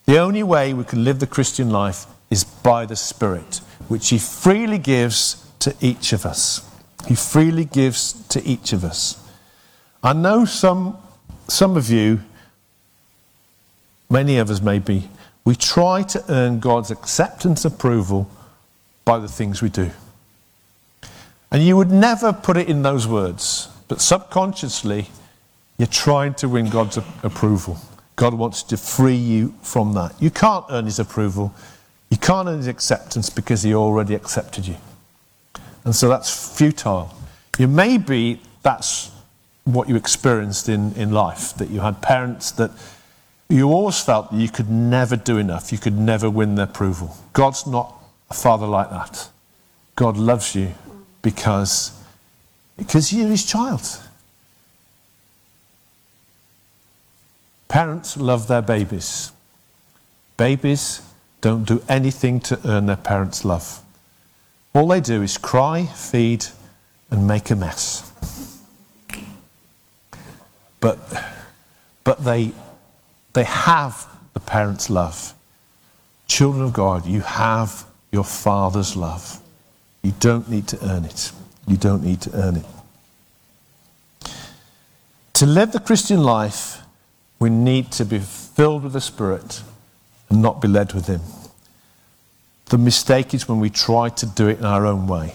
The 0.06 0.18
only 0.18 0.44
way 0.44 0.74
we 0.74 0.84
can 0.84 1.04
live 1.04 1.20
the 1.20 1.28
Christian 1.28 1.70
life 1.70 2.06
is 2.30 2.44
by 2.44 2.86
the 2.86 2.96
Spirit, 2.96 3.62
which 3.88 4.10
He 4.10 4.18
freely 4.18 4.78
gives 4.78 5.46
to 5.60 5.76
each 5.82 6.14
of 6.14 6.26
us. 6.26 6.68
He 7.08 7.16
freely 7.16 7.66
gives 7.66 8.14
to 8.30 8.44
each 8.44 8.74
of 8.74 8.84
us. 8.84 9.24
I 10.04 10.14
know 10.14 10.46
some, 10.46 10.98
some 11.48 11.78
of 11.78 11.90
you, 11.90 12.22
many 14.10 14.38
of 14.38 14.50
us 14.50 14.62
maybe, 14.62 15.10
we 15.46 15.56
try 15.56 16.04
to 16.04 16.24
earn 16.30 16.60
God's 16.60 16.92
acceptance 16.92 17.64
approval 17.64 18.30
by 19.06 19.20
the 19.20 19.28
things 19.30 19.62
we 19.62 19.70
do. 19.70 19.92
And 21.52 21.64
you 21.64 21.78
would 21.78 21.92
never 21.92 22.34
put 22.34 22.58
it 22.58 22.68
in 22.68 22.82
those 22.82 23.08
words, 23.08 23.70
but 23.88 24.02
subconsciously, 24.02 25.10
you're 25.78 25.88
trying 25.88 26.34
to 26.36 26.50
win 26.50 26.70
God's 26.70 26.98
approval. 27.24 27.78
God 28.16 28.34
wants 28.34 28.64
to 28.64 28.78
free 28.78 29.16
you 29.16 29.54
from 29.62 29.94
that. 29.94 30.20
You 30.22 30.32
can't 30.32 30.66
earn 30.70 30.86
His 30.86 31.00
approval. 31.00 31.54
You 32.10 32.18
can't 32.18 32.48
earn 32.48 32.58
His 32.58 32.68
acceptance 32.68 33.30
because 33.30 33.64
He 33.64 33.74
already 33.74 34.16
accepted 34.16 34.68
you. 34.68 34.76
And 35.86 35.96
so 35.96 36.10
that's 36.10 36.58
futile. 36.58 37.14
You 37.58 37.68
may 37.68 37.98
be 37.98 38.42
that's 38.64 39.12
what 39.64 39.88
you 39.88 39.96
experienced 39.96 40.68
in, 40.68 40.94
in 40.94 41.12
life, 41.12 41.54
that 41.56 41.70
you 41.70 41.80
had 41.82 42.02
parents 42.02 42.52
that 42.52 42.72
you 43.50 43.70
always 43.70 44.02
felt 44.02 44.32
that 44.32 44.38
you 44.38 44.50
could 44.50 44.70
never 44.70 45.16
do 45.16 45.38
enough, 45.38 45.72
you 45.72 45.78
could 45.78 45.98
never 45.98 46.30
win 46.30 46.56
their 46.56 46.66
approval. 46.66 47.16
God's 47.34 47.66
not 47.66 47.94
a 48.30 48.34
father 48.34 48.68
like 48.68 48.90
that. 48.90 49.30
God 49.96 50.18
loves 50.18 50.56
you 50.56 50.74
because, 51.22 51.92
because 52.78 53.12
you're 53.12 53.28
his 53.28 53.46
child. 53.46 53.82
Parents 57.68 58.18
love 58.18 58.48
their 58.48 58.62
babies. 58.62 59.32
Babies 60.38 61.02
don't 61.42 61.66
do 61.66 61.82
anything 61.90 62.40
to 62.42 62.60
earn 62.66 62.86
their 62.86 62.96
parents' 62.96 63.44
love. 63.44 63.82
All 64.74 64.88
they 64.88 65.02
do 65.02 65.22
is 65.22 65.38
cry, 65.38 65.86
feed, 65.86 66.46
and 67.10 67.28
make 67.28 67.50
a 67.50 67.56
mess. 67.56 68.12
But, 70.80 71.00
but 72.04 72.24
they, 72.24 72.52
they 73.34 73.44
have 73.44 74.08
the 74.34 74.40
parents' 74.40 74.90
love. 74.90 75.34
Children 76.28 76.66
of 76.66 76.74
God, 76.74 77.06
you 77.06 77.22
have 77.22 77.86
your 78.12 78.24
Father's 78.24 78.96
love. 78.96 79.42
You 80.08 80.14
don't 80.22 80.48
need 80.50 80.70
to 80.70 80.78
earn 80.88 81.04
it. 81.04 81.34
You 81.68 81.76
don't 81.76 82.02
need 82.02 82.22
to 82.22 82.32
earn 82.34 82.56
it. 82.56 82.66
To 85.34 85.46
live 85.46 85.74
the 85.74 85.82
Christian 85.82 86.24
life, 86.24 86.82
we 87.40 87.50
need 87.50 87.92
to 87.92 88.06
be 88.06 88.20
filled 88.20 88.84
with 88.84 88.94
the 88.94 89.02
Spirit 89.02 89.64
and 90.30 90.42
not 90.42 90.62
be 90.62 90.70
led 90.70 90.94
with 90.94 91.08
Him. 91.08 91.20
The 92.68 92.78
mistake 92.78 93.34
is 93.34 93.50
when 93.50 93.60
we 93.60 93.70
try 93.70 94.08
to 94.08 94.26
do 94.26 94.48
it 94.48 94.60
in 94.60 94.66
our 94.66 94.86
own 94.86 95.08
way 95.08 95.34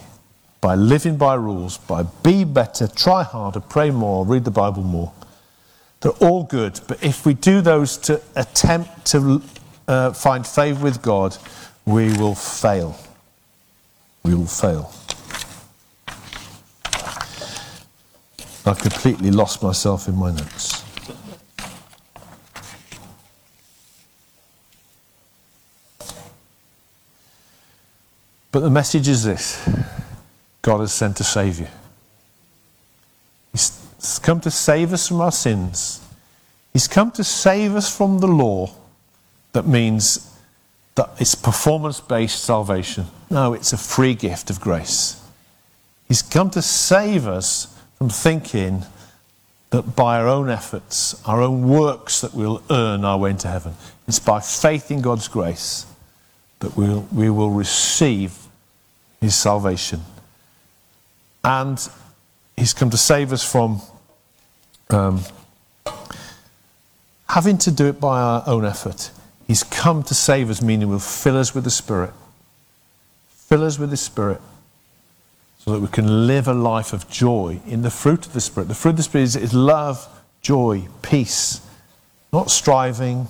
by 0.63 0.75
living 0.75 1.19
by 1.19 1.35
rules, 1.35 1.77
by 1.77 2.05
be 2.23 2.43
better, 2.43 2.89
try 2.89 3.25
harder, 3.25 3.61
pray 3.61 3.91
more, 3.91 4.25
read 4.25 4.47
the 4.47 4.51
Bible 4.51 4.85
more. 4.85 5.13
They're 6.01 6.13
all 6.13 6.45
good, 6.45 6.81
but 6.89 7.05
if 7.05 7.27
we 7.27 7.35
do 7.35 7.61
those 7.61 7.99
to 7.99 8.23
attempt 8.37 9.05
to 9.09 9.43
uh, 9.87 10.13
find 10.15 10.47
favour 10.47 10.83
with 10.83 11.03
God, 11.03 11.37
we 11.85 12.17
will 12.17 12.35
fail. 12.35 12.97
We 14.23 14.35
will 14.35 14.47
fail. 14.47 14.93
I 18.65 18.75
completely 18.75 19.31
lost 19.31 19.63
myself 19.63 20.07
in 20.07 20.17
my 20.17 20.31
notes. 20.31 20.85
But 28.53 28.61
the 28.61 28.71
message 28.71 29.09
is 29.09 29.25
this 29.25 29.69
God 30.61 30.81
has 30.81 30.93
sent 30.93 31.19
a 31.21 31.25
Saviour. 31.25 31.69
He's 33.51 34.19
come 34.23 34.41
to 34.41 34.51
save 34.51 34.93
us 34.93 35.09
from 35.09 35.21
our 35.21 35.33
sins. 35.33 36.01
He's 36.73 36.87
come 36.87 37.11
to 37.13 37.25
save 37.25 37.75
us 37.75 37.95
from 37.95 38.21
the 38.21 38.27
law 38.27 38.71
that 39.53 39.67
means 39.67 40.32
that 40.95 41.11
it's 41.19 41.35
performance 41.35 42.01
based 42.01 42.45
salvation. 42.45 43.07
No, 43.31 43.55
it's 43.55 43.73
a 43.73 43.79
free 43.79 44.15
gift 44.15 44.51
of 44.51 44.61
grace. 44.61 45.21
He's 46.09 46.23
come 46.23 46.51
to 46.51 46.63
save 46.63 47.27
us 47.27 47.75
from 47.97 48.11
thinking 48.11 48.85
that 49.71 49.97
by 49.97 50.21
our 50.21 50.29
own 50.29 50.51
efforts, 50.51 51.21
our 51.27 51.41
own 51.41 51.67
works, 51.67 52.21
that 52.21 52.35
we'll 52.35 52.63
earn 52.69 53.05
our 53.05 53.17
way 53.17 53.31
into 53.31 53.49
heaven. 53.49 53.75
It's 54.07 54.19
by 54.19 54.41
faith 54.41 54.91
in 54.91 55.01
God's 55.01 55.29
grace 55.29 55.87
that 56.61 56.77
we'll, 56.77 57.09
we 57.13 57.31
will 57.31 57.51
receive 57.51 58.37
His 59.21 59.35
salvation. 59.35 60.03
And 61.43 61.89
He's 62.57 62.75
come 62.75 62.91
to 62.91 62.99
save 62.99 63.33
us 63.33 63.43
from 63.43 63.81
um, 64.91 65.21
having 67.29 67.57
to 67.59 67.71
do 67.71 67.87
it 67.87 67.99
by 67.99 68.21
our 68.21 68.45
own 68.47 68.67
effort. 68.67 69.11
He's 69.53 69.65
come 69.65 70.03
to 70.05 70.15
save 70.15 70.49
us, 70.49 70.63
meaning 70.63 70.89
will 70.89 70.99
fill 70.99 71.37
us 71.37 71.55
with 71.55 71.65
the 71.65 71.71
Spirit. 71.71 72.15
Fill 73.29 73.65
us 73.65 73.79
with 73.79 73.91
the 73.91 73.99
Spirit 73.99 74.41
so 75.59 75.73
that 75.73 75.81
we 75.81 75.89
can 75.89 76.27
live 76.27 76.49
a 76.49 76.55
life 76.55 76.95
of 76.95 77.07
joy 77.11 77.61
in 77.67 77.83
the 77.83 77.91
fruit 77.91 78.25
of 78.25 78.33
the 78.33 78.41
Spirit. 78.41 78.69
The 78.69 78.75
fruit 78.75 78.93
of 78.93 78.97
the 78.97 79.03
Spirit 79.03 79.25
is, 79.25 79.37
is 79.37 79.53
love, 79.53 80.09
joy, 80.41 80.89
peace, 81.03 81.61
not 82.33 82.51
striving, 82.51 83.29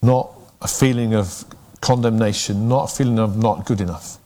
not 0.00 0.30
a 0.62 0.68
feeling 0.68 1.12
of 1.12 1.44
condemnation, 1.80 2.68
not 2.68 2.92
a 2.92 2.96
feeling 2.96 3.18
of 3.18 3.36
not 3.36 3.66
good 3.66 3.80
enough. 3.80 4.16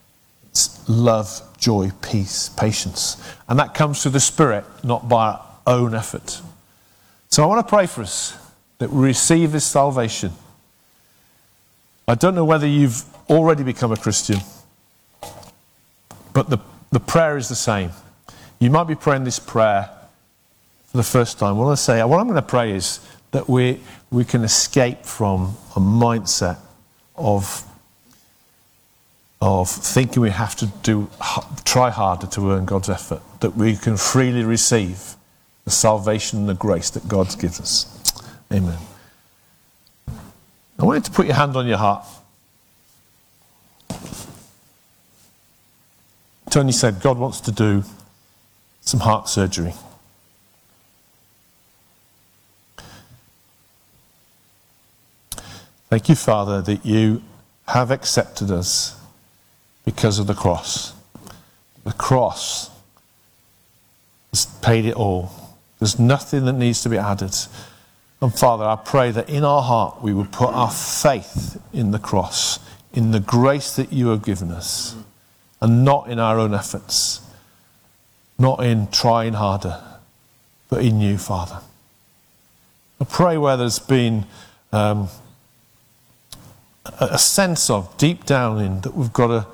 It's 0.50 0.86
love, 0.86 1.40
joy, 1.56 1.92
peace, 2.02 2.50
patience. 2.58 3.16
And 3.48 3.58
that 3.58 3.72
comes 3.72 4.02
through 4.02 4.12
the 4.12 4.20
Spirit, 4.20 4.66
not 4.82 5.08
by 5.08 5.28
our 5.28 5.46
own 5.66 5.94
effort. 5.94 6.42
So 7.30 7.42
I 7.42 7.46
want 7.46 7.66
to 7.66 7.70
pray 7.70 7.86
for 7.86 8.02
us 8.02 8.36
that 8.76 8.90
we 8.90 9.02
receive 9.02 9.52
this 9.52 9.64
salvation. 9.64 10.32
I 12.06 12.14
don't 12.14 12.34
know 12.34 12.44
whether 12.44 12.66
you've 12.66 13.04
already 13.30 13.62
become 13.62 13.92
a 13.92 13.96
Christian, 13.96 14.40
but 16.32 16.50
the, 16.50 16.58
the 16.90 17.00
prayer 17.00 17.36
is 17.36 17.48
the 17.48 17.54
same. 17.54 17.90
You 18.58 18.70
might 18.70 18.84
be 18.84 18.94
praying 18.94 19.24
this 19.24 19.38
prayer 19.38 19.90
for 20.86 20.96
the 20.96 21.02
first 21.02 21.38
time. 21.38 21.56
What 21.56 21.70
I 21.70 21.74
say, 21.76 22.02
what 22.04 22.20
I'm 22.20 22.26
going 22.26 22.36
to 22.36 22.42
pray 22.42 22.72
is 22.72 23.00
that 23.30 23.48
we, 23.48 23.80
we 24.10 24.24
can 24.24 24.44
escape 24.44 25.04
from 25.04 25.56
a 25.76 25.80
mindset 25.80 26.58
of 27.16 27.64
of 29.44 29.68
thinking 29.68 30.22
we 30.22 30.30
have 30.30 30.56
to 30.56 30.66
do 30.82 31.06
try 31.66 31.90
harder 31.90 32.26
to 32.26 32.52
earn 32.52 32.64
God's 32.64 32.88
effort, 32.88 33.20
that 33.40 33.54
we 33.54 33.76
can 33.76 33.98
freely 33.98 34.42
receive 34.42 35.16
the 35.66 35.70
salvation 35.70 36.38
and 36.40 36.48
the 36.48 36.54
grace 36.54 36.88
that 36.90 37.06
God 37.08 37.26
gives 37.38 37.60
us. 37.60 38.32
Amen. 38.50 38.78
I 40.78 40.84
want 40.84 40.96
you 40.96 41.02
to 41.02 41.10
put 41.10 41.26
your 41.26 41.36
hand 41.36 41.56
on 41.56 41.66
your 41.66 41.78
heart. 41.78 42.06
Tony 46.50 46.72
said 46.72 47.00
God 47.00 47.18
wants 47.18 47.40
to 47.42 47.52
do 47.52 47.84
some 48.80 49.00
heart 49.00 49.28
surgery. 49.28 49.72
Thank 55.88 56.08
you, 56.08 56.14
Father, 56.16 56.60
that 56.62 56.84
you 56.84 57.22
have 57.68 57.90
accepted 57.90 58.50
us 58.50 58.96
because 59.84 60.18
of 60.18 60.26
the 60.26 60.34
cross. 60.34 60.92
The 61.84 61.92
cross 61.92 62.70
has 64.32 64.46
paid 64.46 64.86
it 64.86 64.94
all. 64.94 65.30
There's 65.78 65.98
nothing 65.98 66.46
that 66.46 66.54
needs 66.54 66.82
to 66.82 66.88
be 66.88 66.98
added. 66.98 67.36
And 68.24 68.34
Father, 68.34 68.64
I 68.64 68.76
pray 68.76 69.10
that 69.10 69.28
in 69.28 69.44
our 69.44 69.60
heart 69.60 70.00
we 70.00 70.14
would 70.14 70.32
put 70.32 70.48
our 70.48 70.70
faith 70.70 71.60
in 71.74 71.90
the 71.90 71.98
cross, 71.98 72.58
in 72.94 73.10
the 73.10 73.20
grace 73.20 73.76
that 73.76 73.92
you 73.92 74.08
have 74.08 74.24
given 74.24 74.50
us, 74.50 74.96
and 75.60 75.84
not 75.84 76.08
in 76.08 76.18
our 76.18 76.38
own 76.38 76.54
efforts, 76.54 77.20
not 78.38 78.64
in 78.64 78.86
trying 78.86 79.34
harder, 79.34 79.78
but 80.70 80.82
in 80.82 81.02
you, 81.02 81.18
Father. 81.18 81.60
I 82.98 83.04
pray 83.04 83.36
where 83.36 83.58
there's 83.58 83.78
been 83.78 84.24
um, 84.72 85.08
a 86.98 87.18
sense 87.18 87.68
of 87.68 87.94
deep 87.98 88.24
down 88.24 88.58
in 88.58 88.80
that 88.80 88.94
we've 88.94 89.12
got 89.12 89.26
to 89.26 89.46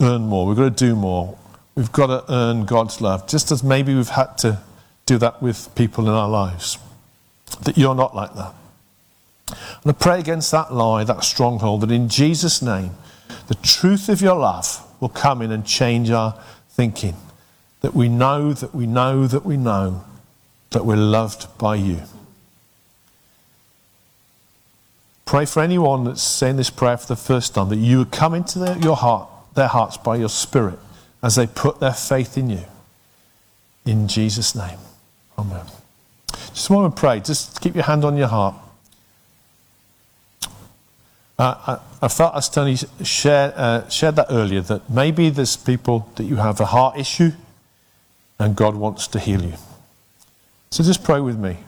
earn 0.00 0.22
more, 0.22 0.48
we've 0.48 0.56
got 0.56 0.76
to 0.76 0.84
do 0.84 0.96
more, 0.96 1.38
we've 1.76 1.92
got 1.92 2.08
to 2.08 2.24
earn 2.28 2.64
God's 2.64 3.00
love, 3.00 3.28
just 3.28 3.52
as 3.52 3.62
maybe 3.62 3.94
we've 3.94 4.08
had 4.08 4.36
to 4.38 4.58
do 5.04 5.16
that 5.18 5.40
with 5.40 5.72
people 5.76 6.08
in 6.08 6.12
our 6.12 6.28
lives. 6.28 6.78
That 7.62 7.78
you're 7.78 7.94
not 7.94 8.14
like 8.14 8.34
that. 8.34 8.54
And 9.48 9.90
I 9.90 9.92
pray 9.92 10.18
against 10.18 10.50
that 10.50 10.72
lie, 10.72 11.04
that 11.04 11.24
stronghold, 11.24 11.82
that 11.82 11.90
in 11.90 12.08
Jesus' 12.08 12.60
name, 12.60 12.92
the 13.48 13.54
truth 13.56 14.08
of 14.08 14.20
your 14.20 14.36
love 14.36 14.82
will 15.00 15.08
come 15.08 15.42
in 15.42 15.52
and 15.52 15.64
change 15.64 16.10
our 16.10 16.40
thinking. 16.70 17.16
That 17.80 17.94
we 17.94 18.08
know, 18.08 18.52
that 18.52 18.74
we 18.74 18.86
know, 18.86 19.26
that 19.26 19.44
we 19.44 19.56
know 19.56 20.04
that 20.70 20.84
we're 20.84 20.96
loved 20.96 21.56
by 21.58 21.76
you. 21.76 22.02
Pray 25.24 25.44
for 25.44 25.62
anyone 25.62 26.04
that's 26.04 26.22
saying 26.22 26.56
this 26.56 26.70
prayer 26.70 26.96
for 26.96 27.06
the 27.06 27.16
first 27.16 27.54
time 27.54 27.68
that 27.68 27.76
you 27.76 27.98
would 27.98 28.12
come 28.12 28.34
into 28.34 28.58
their, 28.58 28.78
your 28.78 28.96
heart 28.96 29.28
their 29.56 29.66
hearts 29.66 29.96
by 29.96 30.16
your 30.16 30.28
Spirit 30.28 30.78
as 31.22 31.34
they 31.34 31.46
put 31.46 31.80
their 31.80 31.94
faith 31.94 32.38
in 32.38 32.50
you. 32.50 32.64
In 33.84 34.06
Jesus' 34.06 34.54
name. 34.54 34.78
Amen. 35.36 35.66
Just 36.56 36.70
want 36.70 36.96
to 36.96 36.98
pray. 36.98 37.20
Just 37.20 37.60
keep 37.60 37.74
your 37.74 37.84
hand 37.84 38.02
on 38.02 38.16
your 38.16 38.28
heart. 38.28 38.54
Uh, 41.38 41.78
I, 42.00 42.06
I, 42.06 42.08
felt 42.08 42.34
as 42.34 42.48
Tony 42.48 42.78
shared, 43.04 43.52
uh, 43.56 43.86
shared 43.90 44.16
that 44.16 44.28
earlier 44.30 44.62
that 44.62 44.88
maybe 44.88 45.28
there's 45.28 45.54
people 45.54 46.10
that 46.16 46.24
you 46.24 46.36
have 46.36 46.58
a 46.58 46.64
heart 46.64 46.98
issue 46.98 47.32
and 48.38 48.56
God 48.56 48.74
wants 48.74 49.06
to 49.08 49.18
heal 49.18 49.42
you. 49.44 49.52
So 50.70 50.82
just 50.82 51.04
pray 51.04 51.20
with 51.20 51.38
me. 51.38 51.58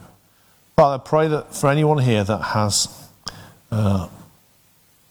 Father, 0.74 1.02
I 1.02 1.06
pray 1.06 1.28
that 1.28 1.54
for 1.54 1.68
anyone 1.68 1.98
here 1.98 2.24
that 2.24 2.38
has 2.38 2.88
uh, 3.70 4.08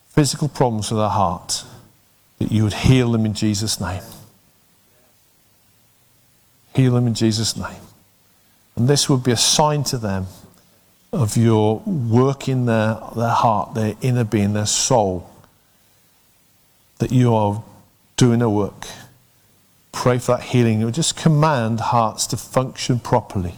physical 0.10 0.50
problems 0.50 0.90
with 0.90 1.00
their 1.00 1.10
heart, 1.10 1.64
that 2.40 2.52
you 2.52 2.64
would 2.64 2.74
heal 2.74 3.12
them 3.12 3.28
in 3.28 3.36
Jesus' 3.36 3.80
name. 3.80 4.02
Heal 6.74 6.94
them 6.94 7.06
in 7.06 7.14
Jesus' 7.14 7.56
name. 7.56 7.82
And 8.78 8.88
this 8.88 9.10
would 9.10 9.24
be 9.24 9.32
a 9.32 9.38
sign 9.38 9.84
to 9.86 9.98
them 9.98 10.28
of 11.12 11.36
your 11.36 11.80
work 11.80 12.48
in 12.48 12.68
their, 12.68 13.00
their 13.16 13.30
heart, 13.30 13.74
their 13.74 13.96
inner 14.02 14.24
being, 14.24 14.54
their 14.54 14.68
soul, 14.68 15.30
that 17.00 17.12
you 17.12 17.34
are 17.34 17.64
doing 18.18 18.42
a 18.42 18.50
work. 18.50 18.88
Pray 19.92 20.20
for 20.20 20.38
that 20.38 20.44
healing. 20.44 20.82
You 20.82 20.92
just 20.92 21.18
command 21.18 21.80
hearts 21.80 22.28
to 22.28 22.38
function 22.38 23.00
properly, 23.00 23.56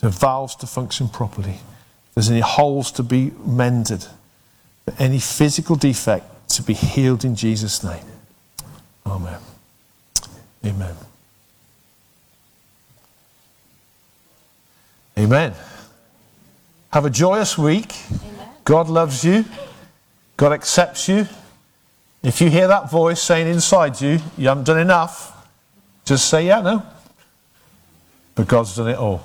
the 0.00 0.10
valves 0.10 0.54
to 0.56 0.66
function 0.66 1.08
properly. 1.08 1.54
If 2.08 2.14
there's 2.14 2.30
any 2.30 2.40
holes 2.40 2.92
to 2.92 3.02
be 3.02 3.32
mended, 3.46 4.06
any 4.98 5.18
physical 5.18 5.76
defect 5.76 6.50
to 6.50 6.62
be 6.62 6.74
healed 6.74 7.24
in 7.24 7.36
Jesus' 7.36 7.82
name. 7.82 8.04
Amen. 9.06 9.40
Amen. 10.64 10.94
Amen. 15.18 15.54
Have 16.90 17.04
a 17.04 17.10
joyous 17.10 17.56
week. 17.56 17.94
Amen. 18.10 18.48
God 18.64 18.88
loves 18.88 19.24
you. 19.24 19.44
God 20.36 20.52
accepts 20.52 21.08
you. 21.08 21.26
If 22.22 22.40
you 22.40 22.50
hear 22.50 22.66
that 22.68 22.90
voice 22.90 23.20
saying 23.20 23.46
inside 23.46 24.00
you, 24.00 24.18
you 24.38 24.48
haven't 24.48 24.64
done 24.64 24.78
enough, 24.78 25.46
just 26.04 26.28
say, 26.28 26.46
yeah, 26.46 26.60
no. 26.60 26.82
But 28.34 28.48
God's 28.48 28.74
done 28.74 28.88
it 28.88 28.96
all. 28.96 29.24